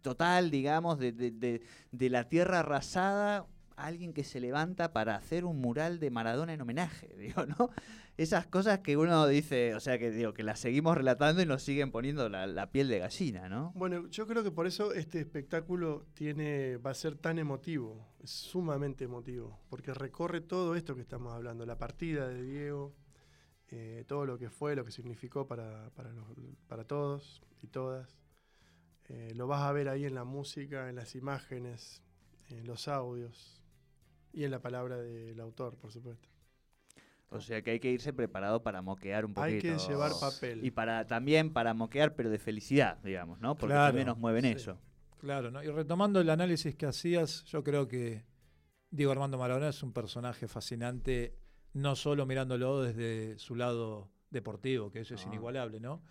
total, 0.00 0.50
digamos, 0.52 0.98
de, 0.98 1.12
de, 1.12 2.10
la 2.10 2.28
tierra 2.28 2.60
arrasada, 2.60 3.46
alguien 3.76 4.12
que 4.12 4.22
se 4.22 4.38
levanta 4.38 4.92
para 4.92 5.16
hacer 5.16 5.44
un 5.44 5.60
mural 5.60 5.98
de 5.98 6.10
Maradona 6.10 6.54
en 6.54 6.60
homenaje, 6.60 7.08
digo, 7.18 7.44
¿no? 7.44 7.70
Esas 8.18 8.46
cosas 8.46 8.80
que 8.80 8.96
uno 8.98 9.26
dice, 9.26 9.74
o 9.74 9.80
sea, 9.80 9.98
que 9.98 10.10
digo, 10.10 10.34
que 10.34 10.42
las 10.42 10.60
seguimos 10.60 10.96
relatando 10.96 11.40
y 11.40 11.46
nos 11.46 11.62
siguen 11.62 11.90
poniendo 11.90 12.28
la, 12.28 12.70
piel 12.70 12.88
de 12.88 12.98
gallina, 12.98 13.48
¿no? 13.48 13.72
Bueno, 13.74 14.06
yo 14.08 14.26
creo 14.26 14.42
que 14.42 14.50
por 14.50 14.66
eso 14.66 14.92
este 14.92 15.20
espectáculo 15.20 16.04
tiene, 16.12 16.76
va 16.76 16.90
a 16.90 16.94
ser 16.94 17.16
tan 17.16 17.38
emotivo, 17.38 18.06
sumamente 18.22 19.04
emotivo, 19.04 19.58
porque 19.70 19.94
recorre 19.94 20.42
todo 20.42 20.76
esto 20.76 20.94
que 20.94 21.00
estamos 21.00 21.32
hablando, 21.32 21.64
la 21.64 21.78
partida 21.78 22.28
de 22.28 22.42
Diego, 22.42 22.94
eh, 23.70 24.04
todo 24.06 24.26
lo 24.26 24.38
que 24.38 24.50
fue, 24.50 24.76
lo 24.76 24.84
que 24.84 24.92
significó 24.92 25.46
para, 25.46 25.88
para, 25.94 26.10
para 26.68 26.84
todos 26.84 27.42
y 27.62 27.68
todas. 27.68 28.18
Eh, 29.08 29.32
lo 29.34 29.46
vas 29.46 29.62
a 29.62 29.72
ver 29.72 29.88
ahí 29.88 30.04
en 30.04 30.14
la 30.14 30.24
música, 30.24 30.90
en 30.90 30.96
las 30.96 31.14
imágenes, 31.14 32.02
en 32.50 32.66
los 32.66 32.88
audios 32.88 33.62
y 34.32 34.44
en 34.44 34.50
la 34.50 34.60
palabra 34.60 34.98
del 34.98 35.40
autor, 35.40 35.76
por 35.76 35.90
supuesto. 35.90 36.31
O 37.32 37.40
sea 37.40 37.62
que 37.62 37.72
hay 37.72 37.80
que 37.80 37.90
irse 37.90 38.12
preparado 38.12 38.62
para 38.62 38.82
moquear 38.82 39.24
un 39.24 39.32
poquito. 39.32 39.54
Hay 39.54 39.60
que 39.60 39.78
llevar 39.78 40.12
papel. 40.20 40.64
Y 40.64 40.70
para 40.70 41.06
también 41.06 41.52
para 41.52 41.72
moquear, 41.72 42.14
pero 42.14 42.30
de 42.30 42.38
felicidad, 42.38 42.98
digamos, 43.02 43.40
¿no? 43.40 43.56
Porque 43.56 43.74
también 43.74 44.06
nos 44.06 44.18
mueven 44.18 44.44
eso. 44.44 44.78
Claro, 45.18 45.50
¿no? 45.50 45.62
Y 45.62 45.68
retomando 45.68 46.20
el 46.20 46.28
análisis 46.28 46.74
que 46.74 46.86
hacías, 46.86 47.44
yo 47.44 47.62
creo 47.62 47.88
que 47.88 48.24
Diego 48.90 49.12
Armando 49.12 49.38
Maradona 49.38 49.68
es 49.68 49.82
un 49.82 49.92
personaje 49.92 50.48
fascinante, 50.48 51.34
no 51.72 51.96
solo 51.96 52.26
mirándolo 52.26 52.82
desde 52.82 53.38
su 53.38 53.54
lado 53.54 54.10
deportivo, 54.30 54.90
que 54.90 55.00
eso 55.00 55.14
es 55.14 55.24
ah. 55.24 55.28
inigualable, 55.28 55.80
¿no? 55.80 56.02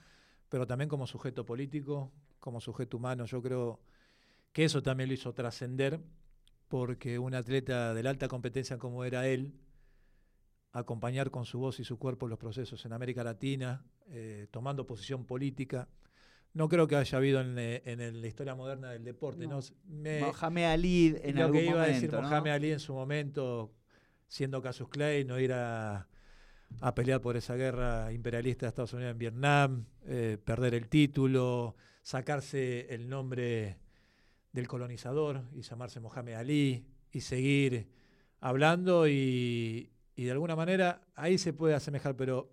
Pero 0.50 0.66
también 0.66 0.90
como 0.90 1.06
sujeto 1.06 1.46
político, 1.46 2.12
como 2.40 2.60
sujeto 2.60 2.98
humano. 2.98 3.26
Yo 3.26 3.42
creo 3.42 3.80
que 4.54 4.66
eso 4.66 4.82
también 4.82 5.10
lo 5.10 5.14
hizo 5.14 5.34
trascender, 5.34 6.00
porque 6.68 7.20
un 7.20 7.36
atleta 7.36 7.94
de 7.94 8.04
la 8.04 8.10
alta 8.10 8.28
competencia 8.28 8.78
como 8.78 9.04
era 9.04 9.28
él, 9.28 9.54
acompañar 10.72 11.32
con 11.32 11.46
su 11.46 11.60
voz 11.60 11.80
y 11.80 11.84
su 11.84 11.98
cuerpo 11.98 12.28
los 12.28 12.40
procesos 12.40 12.86
en 12.86 12.94
América 12.94 13.24
Latina, 13.24 13.84
eh, 14.10 14.48
tomando 14.52 14.86
posición 14.86 15.26
política. 15.26 15.90
No 16.54 16.68
creo 16.68 16.88
que 16.88 16.96
haya 16.96 17.18
habido 17.18 17.42
en, 17.42 17.56
eh, 17.58 18.12
la 18.14 18.28
historia 18.28 18.56
moderna 18.56 18.92
del 18.92 19.04
deporte. 19.04 19.48
No. 19.48 19.60
Mohamed 19.86 20.66
Ali 20.66 21.16
en 21.24 21.38
lo 21.38 21.52
que 21.52 21.66
iba 21.66 21.84
a 21.84 21.88
decir 21.88 22.12
Mohamed 22.12 22.52
Ali 22.52 22.72
en 22.72 22.80
su 22.80 22.94
momento, 22.94 23.74
siendo 24.28 24.62
Casus 24.62 24.90
Clay, 24.90 25.24
no 25.24 25.40
ir 25.40 25.54
a, 25.54 26.08
pelear 26.96 27.22
por 27.22 27.36
esa 27.36 27.56
guerra 27.56 28.12
imperialista 28.14 28.66
de 28.66 28.70
Estados 28.70 28.94
Unidos 28.94 29.12
en 29.12 29.18
Vietnam, 29.18 29.86
eh, 30.06 30.38
perder 30.44 30.74
el 30.74 30.88
título, 30.88 31.76
sacarse 32.02 32.94
el 32.94 33.10
nombre 33.10 33.78
del 34.54 34.68
colonizador 34.68 35.44
y 35.54 35.62
llamarse 35.62 36.00
Mohamed 36.00 36.34
Ali 36.34 36.86
y 37.12 37.22
seguir 37.22 37.88
hablando 38.40 39.08
y, 39.08 39.92
de 40.26 40.32
alguna 40.32 40.56
manera 40.56 41.02
ahí 41.16 41.38
se 41.38 41.54
puede 41.54 41.74
asemejar, 41.74 42.16
pero 42.16 42.52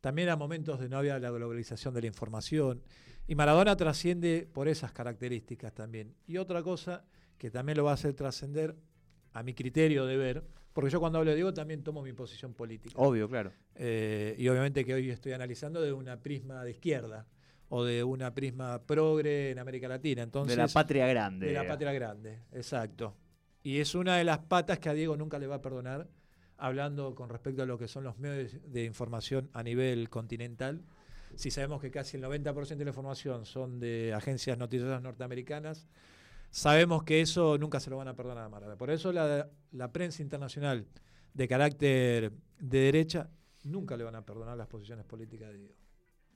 también 0.00 0.28
a 0.28 0.36
momentos 0.36 0.80
de 0.80 0.88
no 0.88 0.98
había 0.98 1.18
la 1.18 1.30
globalización 1.30 1.94
de 1.94 2.00
la 2.00 2.06
información 2.06 2.82
y 3.26 3.34
Maradona 3.34 3.76
trasciende 3.76 4.48
por 4.52 4.66
esas 4.66 4.92
características 4.92 5.72
también. 5.72 6.14
Y 6.26 6.38
otra 6.38 6.62
cosa 6.62 7.04
que 7.38 7.50
también 7.50 7.78
lo 7.78 7.84
va 7.84 7.92
a 7.92 7.94
hacer 7.94 8.14
trascender 8.14 8.76
a 9.32 9.42
mi 9.42 9.54
criterio 9.54 10.04
de 10.06 10.16
ver, 10.16 10.44
porque 10.72 10.90
yo 10.90 11.00
cuando 11.00 11.18
hablo 11.18 11.30
de 11.30 11.36
Diego 11.36 11.54
también 11.54 11.82
tomo 11.82 12.02
mi 12.02 12.12
posición 12.12 12.54
política. 12.54 12.94
Obvio, 12.98 13.28
claro. 13.28 13.52
Eh, 13.76 14.34
y 14.38 14.48
obviamente 14.48 14.84
que 14.84 14.94
hoy 14.94 15.10
estoy 15.10 15.32
analizando 15.32 15.80
de 15.80 15.92
una 15.92 16.20
prisma 16.20 16.64
de 16.64 16.72
izquierda 16.72 17.26
o 17.68 17.84
de 17.84 18.02
una 18.02 18.34
prisma 18.34 18.82
progre 18.82 19.52
en 19.52 19.58
América 19.58 19.88
Latina. 19.88 20.22
Entonces, 20.22 20.56
de 20.56 20.62
la 20.62 20.68
patria 20.68 21.06
grande. 21.06 21.46
De 21.46 21.52
la 21.52 21.66
patria 21.66 21.92
grande, 21.92 22.40
exacto. 22.52 23.16
Y 23.62 23.78
es 23.78 23.94
una 23.94 24.16
de 24.16 24.24
las 24.24 24.38
patas 24.38 24.78
que 24.78 24.88
a 24.88 24.94
Diego 24.94 25.16
nunca 25.16 25.38
le 25.38 25.46
va 25.46 25.56
a 25.56 25.62
perdonar, 25.62 26.08
hablando 26.60 27.14
con 27.14 27.28
respecto 27.28 27.62
a 27.62 27.66
lo 27.66 27.78
que 27.78 27.88
son 27.88 28.04
los 28.04 28.18
medios 28.18 28.56
de 28.70 28.84
información 28.84 29.50
a 29.52 29.62
nivel 29.62 30.08
continental. 30.10 30.82
Si 31.34 31.50
sabemos 31.50 31.80
que 31.80 31.90
casi 31.90 32.16
el 32.16 32.22
90% 32.22 32.76
de 32.76 32.84
la 32.84 32.90
información 32.90 33.46
son 33.46 33.80
de 33.80 34.12
agencias 34.14 34.58
noticiosas 34.58 35.00
norteamericanas, 35.02 35.88
sabemos 36.50 37.02
que 37.04 37.20
eso 37.20 37.56
nunca 37.56 37.80
se 37.80 37.90
lo 37.90 37.96
van 37.96 38.08
a 38.08 38.14
perdonar 38.14 38.44
a 38.44 38.48
Maradona. 38.48 38.76
Por 38.76 38.90
eso 38.90 39.12
la, 39.12 39.48
prensa 39.92 40.22
internacional 40.22 40.86
de 41.32 41.48
carácter 41.48 42.32
de 42.58 42.78
derecha 42.78 43.30
nunca 43.62 43.96
le 43.96 44.04
van 44.04 44.16
a 44.16 44.24
perdonar 44.24 44.56
las 44.56 44.66
posiciones 44.66 45.04
políticas 45.04 45.48
de 45.50 45.58
Diego. 45.58 45.74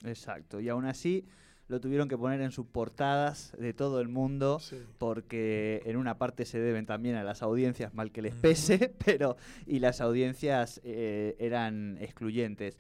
Exacto, 0.05 0.61
y 0.61 0.69
aún 0.69 0.87
así 0.87 1.27
lo 1.68 1.81
tuvieron 1.81 2.09
que 2.09 2.18
poner 2.18 2.40
en 2.40 2.53
sus 2.53 2.66
portadas 2.66 3.53
de 3.59 3.72
todo 3.72 4.00
el 4.00 4.09
mundo 4.09 4.61
porque 4.98 5.83
en 5.87 5.96
una 5.96 6.18
parte 6.18 6.44
se 6.44 6.59
deben 6.59 6.87
también 6.87 7.16
a 7.16 7.24
las 7.24 7.42
audiencias, 7.42 7.94
mal 7.94 8.12
que 8.12 8.22
les 8.22 8.35
pese, 8.35 8.92
pero 9.05 9.37
y 9.66 9.79
las 9.79 10.00
audiencias 10.00 10.81
eh, 10.85 11.37
eran 11.38 11.98
excluyentes. 12.00 12.77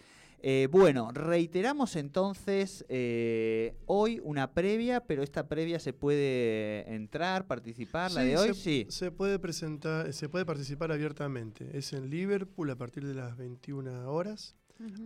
Eh, 0.46 0.68
bueno, 0.70 1.10
reiteramos 1.10 1.96
entonces 1.96 2.84
eh, 2.90 3.74
hoy 3.86 4.20
una 4.22 4.52
previa, 4.52 5.00
pero 5.00 5.22
esta 5.22 5.48
previa 5.48 5.80
se 5.80 5.94
puede 5.94 6.84
entrar, 6.94 7.46
participar, 7.46 8.12
la 8.12 8.24
de 8.24 8.36
hoy 8.36 8.48
se, 8.48 8.54
sí. 8.54 8.86
Se 8.90 9.10
puede 9.10 9.38
presentar, 9.38 10.12
se 10.12 10.28
puede 10.28 10.44
participar 10.44 10.92
abiertamente. 10.92 11.70
Es 11.72 11.94
en 11.94 12.10
Liverpool 12.10 12.68
a 12.68 12.76
partir 12.76 13.06
de 13.06 13.14
las 13.14 13.38
21 13.38 14.12
horas. 14.12 14.54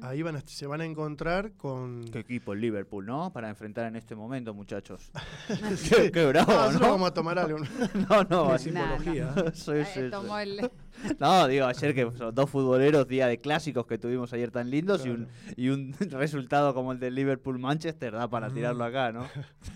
Ahí 0.00 0.22
van 0.22 0.42
se 0.46 0.66
van 0.66 0.80
a 0.80 0.86
encontrar 0.86 1.52
con... 1.52 2.06
¿Qué 2.10 2.20
equipo? 2.20 2.54
El 2.54 2.60
Liverpool, 2.60 3.04
¿no? 3.04 3.30
Para 3.32 3.50
enfrentar 3.50 3.86
en 3.86 3.96
este 3.96 4.14
momento, 4.14 4.54
muchachos. 4.54 5.10
qué, 6.12 6.26
bravo, 6.26 6.72
no, 6.72 6.80
vamos 6.80 7.10
a 7.10 7.14
tomar 7.14 7.38
algo. 7.38 7.58
no, 8.08 8.24
no, 8.24 8.54
es 8.54 8.62
simbología. 8.62 9.34
No, 11.20 11.46
digo, 11.46 11.66
ayer 11.66 11.94
que 11.94 12.10
son 12.16 12.34
dos 12.34 12.48
futboleros, 12.48 13.06
día 13.06 13.26
de 13.26 13.38
clásicos 13.38 13.86
que 13.86 13.98
tuvimos 13.98 14.32
ayer 14.32 14.50
tan 14.50 14.70
lindos 14.70 15.04
y, 15.04 15.10
un, 15.10 15.28
y 15.54 15.68
un 15.68 15.92
resultado 16.10 16.72
como 16.72 16.92
el 16.92 16.98
del 16.98 17.14
Liverpool-Manchester 17.14 18.12
da 18.14 18.28
para 18.28 18.50
tirarlo 18.50 18.84
acá, 18.84 19.12
¿no? 19.12 19.28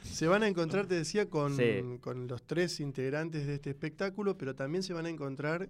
Se 0.03 0.27
van 0.27 0.43
a 0.43 0.49
encontrar, 0.49 0.87
te 0.87 0.95
decía, 0.95 1.29
con, 1.29 1.55
con 1.99 2.29
los 2.29 2.43
tres 2.45 2.81
integrantes 2.81 3.47
de 3.47 3.55
este 3.55 3.71
espectáculo, 3.71 4.39
pero 4.39 4.55
también 4.55 4.83
se 4.83 4.95
van 4.95 5.05
a 5.05 5.11
encontrar 5.11 5.69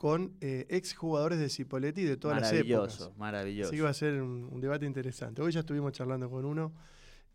con 0.00 0.34
eh, 0.40 0.64
ex 0.70 0.94
jugadores 0.94 1.38
de 1.38 1.50
Cipoletti 1.50 2.04
de 2.04 2.16
todas 2.16 2.40
las 2.40 2.50
épocas. 2.54 2.64
Maravilloso, 2.64 3.14
maravilloso. 3.18 3.68
Así 3.68 3.76
que 3.76 3.82
va 3.82 3.90
a 3.90 3.92
ser 3.92 4.22
un, 4.22 4.58
debate 4.58 4.86
interesante. 4.86 5.42
Hoy 5.42 5.52
ya 5.52 5.60
estuvimos 5.60 5.92
charlando 5.92 6.30
con 6.30 6.46
uno 6.46 6.72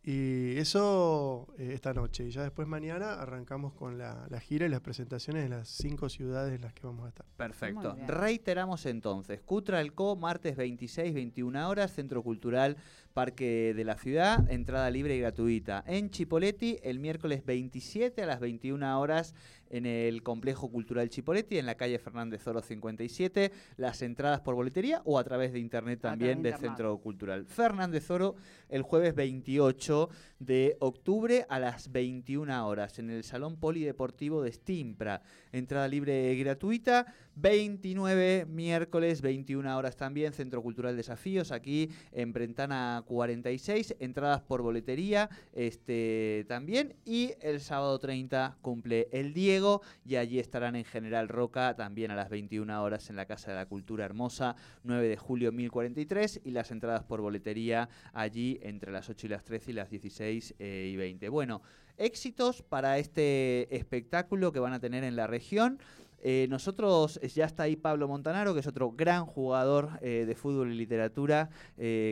y 0.02 0.58
eso 0.58 1.46
eh, 1.60 1.74
esta 1.76 1.94
noche. 1.94 2.26
Y 2.26 2.32
ya 2.32 2.42
después 2.42 2.68
mañana 2.68 3.22
arrancamos 3.22 3.74
con 3.74 4.00
la, 4.00 4.28
gira 4.40 4.66
y 4.66 4.70
las 4.70 4.82
presentaciones 4.82 5.44
de 5.44 5.50
las 5.50 5.68
cinco 5.70 6.10
ciudades 6.10 6.56
en 6.56 6.62
las 6.62 6.74
que 6.74 6.88
vamos 6.88 7.06
a 7.06 7.10
estar. 7.10 7.28
Perfecto. 7.38 7.96
Reiteramos 8.08 8.88
entonces. 8.88 9.42
Cutra 9.42 9.80
el 9.80 9.94
Co, 9.94 10.16
martes 10.16 10.58
26, 10.58 11.14
21 11.14 11.70
horas, 11.70 11.94
Centro 11.94 12.24
Cultural 12.24 12.78
Parque 13.14 13.76
de 13.76 13.84
la 13.86 13.96
Ciudad, 13.96 14.52
entrada 14.52 14.90
libre 14.90 15.16
y 15.16 15.20
gratuita. 15.20 15.84
En 15.86 16.10
Chipoletti, 16.10 16.80
el 16.82 16.98
miércoles 16.98 17.46
27 17.46 18.24
a 18.24 18.26
las 18.26 18.40
21 18.40 19.00
horas 19.00 19.36
en 19.70 19.86
el 19.86 20.24
Complejo 20.24 20.70
Cultural 20.70 21.10
Chipoletti, 21.10 21.58
en 21.58 21.66
la 21.66 21.76
calle 21.76 22.00
Fernández 22.00 22.46
Oro 22.48 22.62
57. 22.62 23.52
Las 23.78 24.02
entradas 24.02 24.42
por 24.42 24.56
boletería 24.56 25.02
o 25.06 25.20
a 25.20 25.24
través 25.24 25.54
de 25.54 25.60
internet 25.60 26.00
también 26.02 26.42
del 26.42 26.58
Centro 26.58 26.98
Cultural. 27.00 27.46
Fernández 27.46 28.10
Oro, 28.10 28.36
el 28.70 28.82
jueves 28.82 29.16
28 29.16 30.10
de 30.40 30.78
octubre 30.80 31.46
a 31.50 31.60
las 31.60 31.92
21 31.92 32.68
horas 32.68 33.00
en 33.00 33.10
el 33.10 33.24
Salón 33.24 33.58
Polideportivo 33.58 34.42
de 34.42 34.52
Stimpra. 34.52 35.22
Entrada 35.56 35.88
libre 35.88 36.36
gratuita. 36.36 37.06
29 37.38 38.46
miércoles, 38.46 39.22
21 39.22 39.78
horas 39.78 39.98
también, 39.98 40.32
Centro 40.34 40.62
Cultural 40.62 40.96
Desafíos, 40.96 41.52
aquí 41.52 41.90
en 42.14 42.32
Brentana 42.32 43.04
46, 43.06 43.96
entradas 44.00 44.42
por 44.42 44.62
boletería 44.62 45.30
este, 45.54 46.46
también. 46.48 46.96
Y 47.06 47.34
el 47.42 47.60
sábado 47.60 48.00
30 48.00 48.58
cumple 48.62 49.08
el 49.12 49.34
Diego 49.34 49.82
y 50.06 50.16
allí 50.16 50.40
estarán 50.40 50.76
en 50.76 50.86
General 50.86 51.28
Roca 51.28 51.76
también 51.76 52.12
a 52.12 52.16
las 52.16 52.30
21 52.30 52.82
horas 52.82 53.10
en 53.10 53.16
la 53.16 53.26
Casa 53.26 53.52
de 53.52 53.58
la 53.58 53.66
Cultura 53.66 54.06
Hermosa, 54.06 54.56
9 54.84 55.08
de 55.08 55.18
julio 55.18 55.52
1043 55.52 56.42
y 56.44 56.52
las 56.52 56.72
entradas 56.72 57.04
por 57.04 57.22
boletería 57.22 57.90
allí 58.14 58.60
entre 58.62 58.92
las 58.92 59.10
8 59.10 59.28
y 59.28 59.30
las 59.30 59.44
13 59.44 59.72
y 59.72 59.74
las 59.74 59.90
16 59.90 60.56
eh, 60.60 60.90
y 60.92 60.96
20. 60.96 61.30
Bueno, 61.30 61.62
éxitos 61.98 62.62
para 62.62 62.98
este 62.98 63.76
espectáculo 63.76 64.52
que 64.52 64.60
van 64.60 64.74
a 64.74 64.80
tener 64.80 65.04
en 65.04 65.16
la 65.16 65.28
región. 65.28 65.80
Eh, 66.28 66.48
nosotros, 66.50 67.20
eh, 67.22 67.28
ya 67.28 67.46
está 67.46 67.64
ahí 67.64 67.76
Pablo 67.76 68.08
Montanaro, 68.08 68.56
que 68.56 68.62
es 68.62 68.66
otro 68.66 68.92
gran 68.92 69.28
jugador 69.28 69.92
eh, 70.02 70.26
de 70.26 70.34
fútbol 70.34 70.72
y 70.72 70.76
literatura 70.76 71.52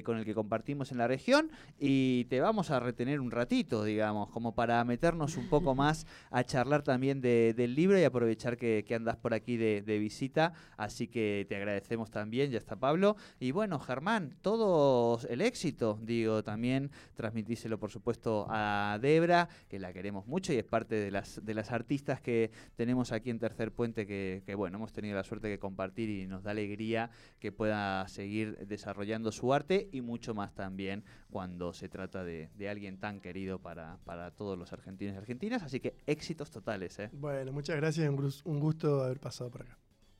con 0.05 0.17
el 0.17 0.25
que 0.25 0.35
compartimos 0.35 0.91
en 0.91 0.99
la 0.99 1.07
región, 1.07 1.49
y 1.79 2.25
te 2.25 2.39
vamos 2.41 2.69
a 2.69 2.79
retener 2.79 3.19
un 3.19 3.31
ratito, 3.31 3.83
digamos, 3.83 4.29
como 4.29 4.53
para 4.53 4.83
meternos 4.83 5.35
un 5.35 5.49
poco 5.49 5.73
más 5.73 6.05
a 6.29 6.43
charlar 6.43 6.83
también 6.83 7.21
del 7.21 7.73
libro 7.73 7.97
y 7.97 8.03
aprovechar 8.03 8.57
que, 8.57 8.85
andas 8.93 9.15
por 9.17 9.33
aquí 9.33 9.57
de, 9.57 9.81
visita, 9.97 10.53
así 10.77 11.07
que 11.07 11.47
te 11.49 11.55
agradecemos 11.55 12.11
también, 12.11 12.51
ya 12.51 12.59
está 12.59 12.75
Pablo. 12.75 13.15
Y 13.39 13.51
bueno, 13.51 13.79
Germán, 13.79 14.35
todo 14.41 15.19
el 15.27 15.41
éxito, 15.41 15.97
digo, 16.03 16.43
también 16.43 16.91
transmitíselo 17.15 17.79
por 17.79 17.89
supuesto 17.89 18.45
a 18.49 18.99
Debra, 19.01 19.49
que 19.69 19.79
la 19.79 19.91
queremos 19.93 20.27
mucho 20.27 20.53
y 20.53 20.57
es 20.57 20.65
parte 20.65 20.95
de 20.95 21.09
las, 21.09 21.43
de 21.43 21.53
las 21.53 21.71
artistas 21.71 22.21
que 22.21 22.51
tenemos 22.75 23.11
aquí 23.11 23.31
en 23.31 23.39
Tercer 23.39 23.71
Puente 23.71 24.02
que, 24.05 24.55
bueno, 24.55 24.77
hemos 24.77 24.91
tenido 24.93 25.15
la 25.15 25.23
suerte 25.23 25.47
de 25.47 25.59
compartir 25.59 26.09
y 26.09 26.27
nos 26.27 26.43
da 26.43 26.51
alegría 26.51 27.09
que 27.39 27.51
pueda 27.51 28.07
seguir 28.07 28.57
desarrollando 28.67 29.31
su 29.31 29.53
arte 29.53 29.89
y 29.91 30.01
mucho 30.01 30.33
más 30.33 30.53
también 30.53 31.03
cuando 31.29 31.73
se 31.73 31.89
trata 31.89 32.23
de, 32.23 32.49
alguien 32.69 32.97
tan 32.97 33.19
querido 33.19 33.59
para, 33.59 33.97
para, 34.05 34.31
todos 34.31 34.57
los 34.57 34.73
argentinos 34.73 35.15
y 35.15 35.17
argentinas. 35.17 35.63
Así 35.63 35.79
que 35.79 35.95
éxitos 36.07 36.49
totales. 36.51 36.97
¿eh? 36.99 37.09
Bueno, 37.13 37.51
muchas 37.51 37.75
gracias, 37.75 38.09
un 38.45 38.59
gusto 38.59 39.03
haber 39.03 39.19
pasado 39.19 39.51
por 39.51 39.63
acá. 39.63 39.77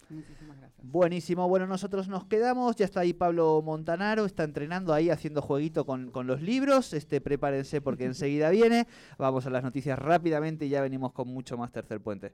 Muchísimas 0.10 0.58
gracias. 0.58 0.92
Buenísimo. 0.92 1.48
Bueno, 1.48 1.68
nosotros 1.68 2.08
nos 2.08 2.26
quedamos. 2.26 2.76
Ya 2.76 2.86
está 2.86 3.02
ahí 3.02 3.14
Pablo 3.14 3.62
Montanaro, 3.64 4.26
está 4.26 4.44
entrenando 4.44 4.94
ahí, 4.94 5.10
haciendo 5.10 5.42
jueguito 5.42 5.86
con, 5.86 6.12
con 6.12 6.28
los 6.28 6.42
libros. 6.42 6.94
Este, 6.94 7.22
prepárense 7.22 7.82
porque 7.82 8.06
enseguida 8.06 8.50
viene. 8.50 8.88
Vamos 9.18 9.46
a 9.46 9.50
las 9.50 9.64
noticias 9.64 9.98
rápidamente 9.98 10.66
y 10.66 10.70
ya 10.70 10.82
venimos 10.82 11.14
con 11.14 11.28
mucho 11.28 11.58
más 11.58 11.72
Tercer 11.72 12.02
Puente. 12.02 12.34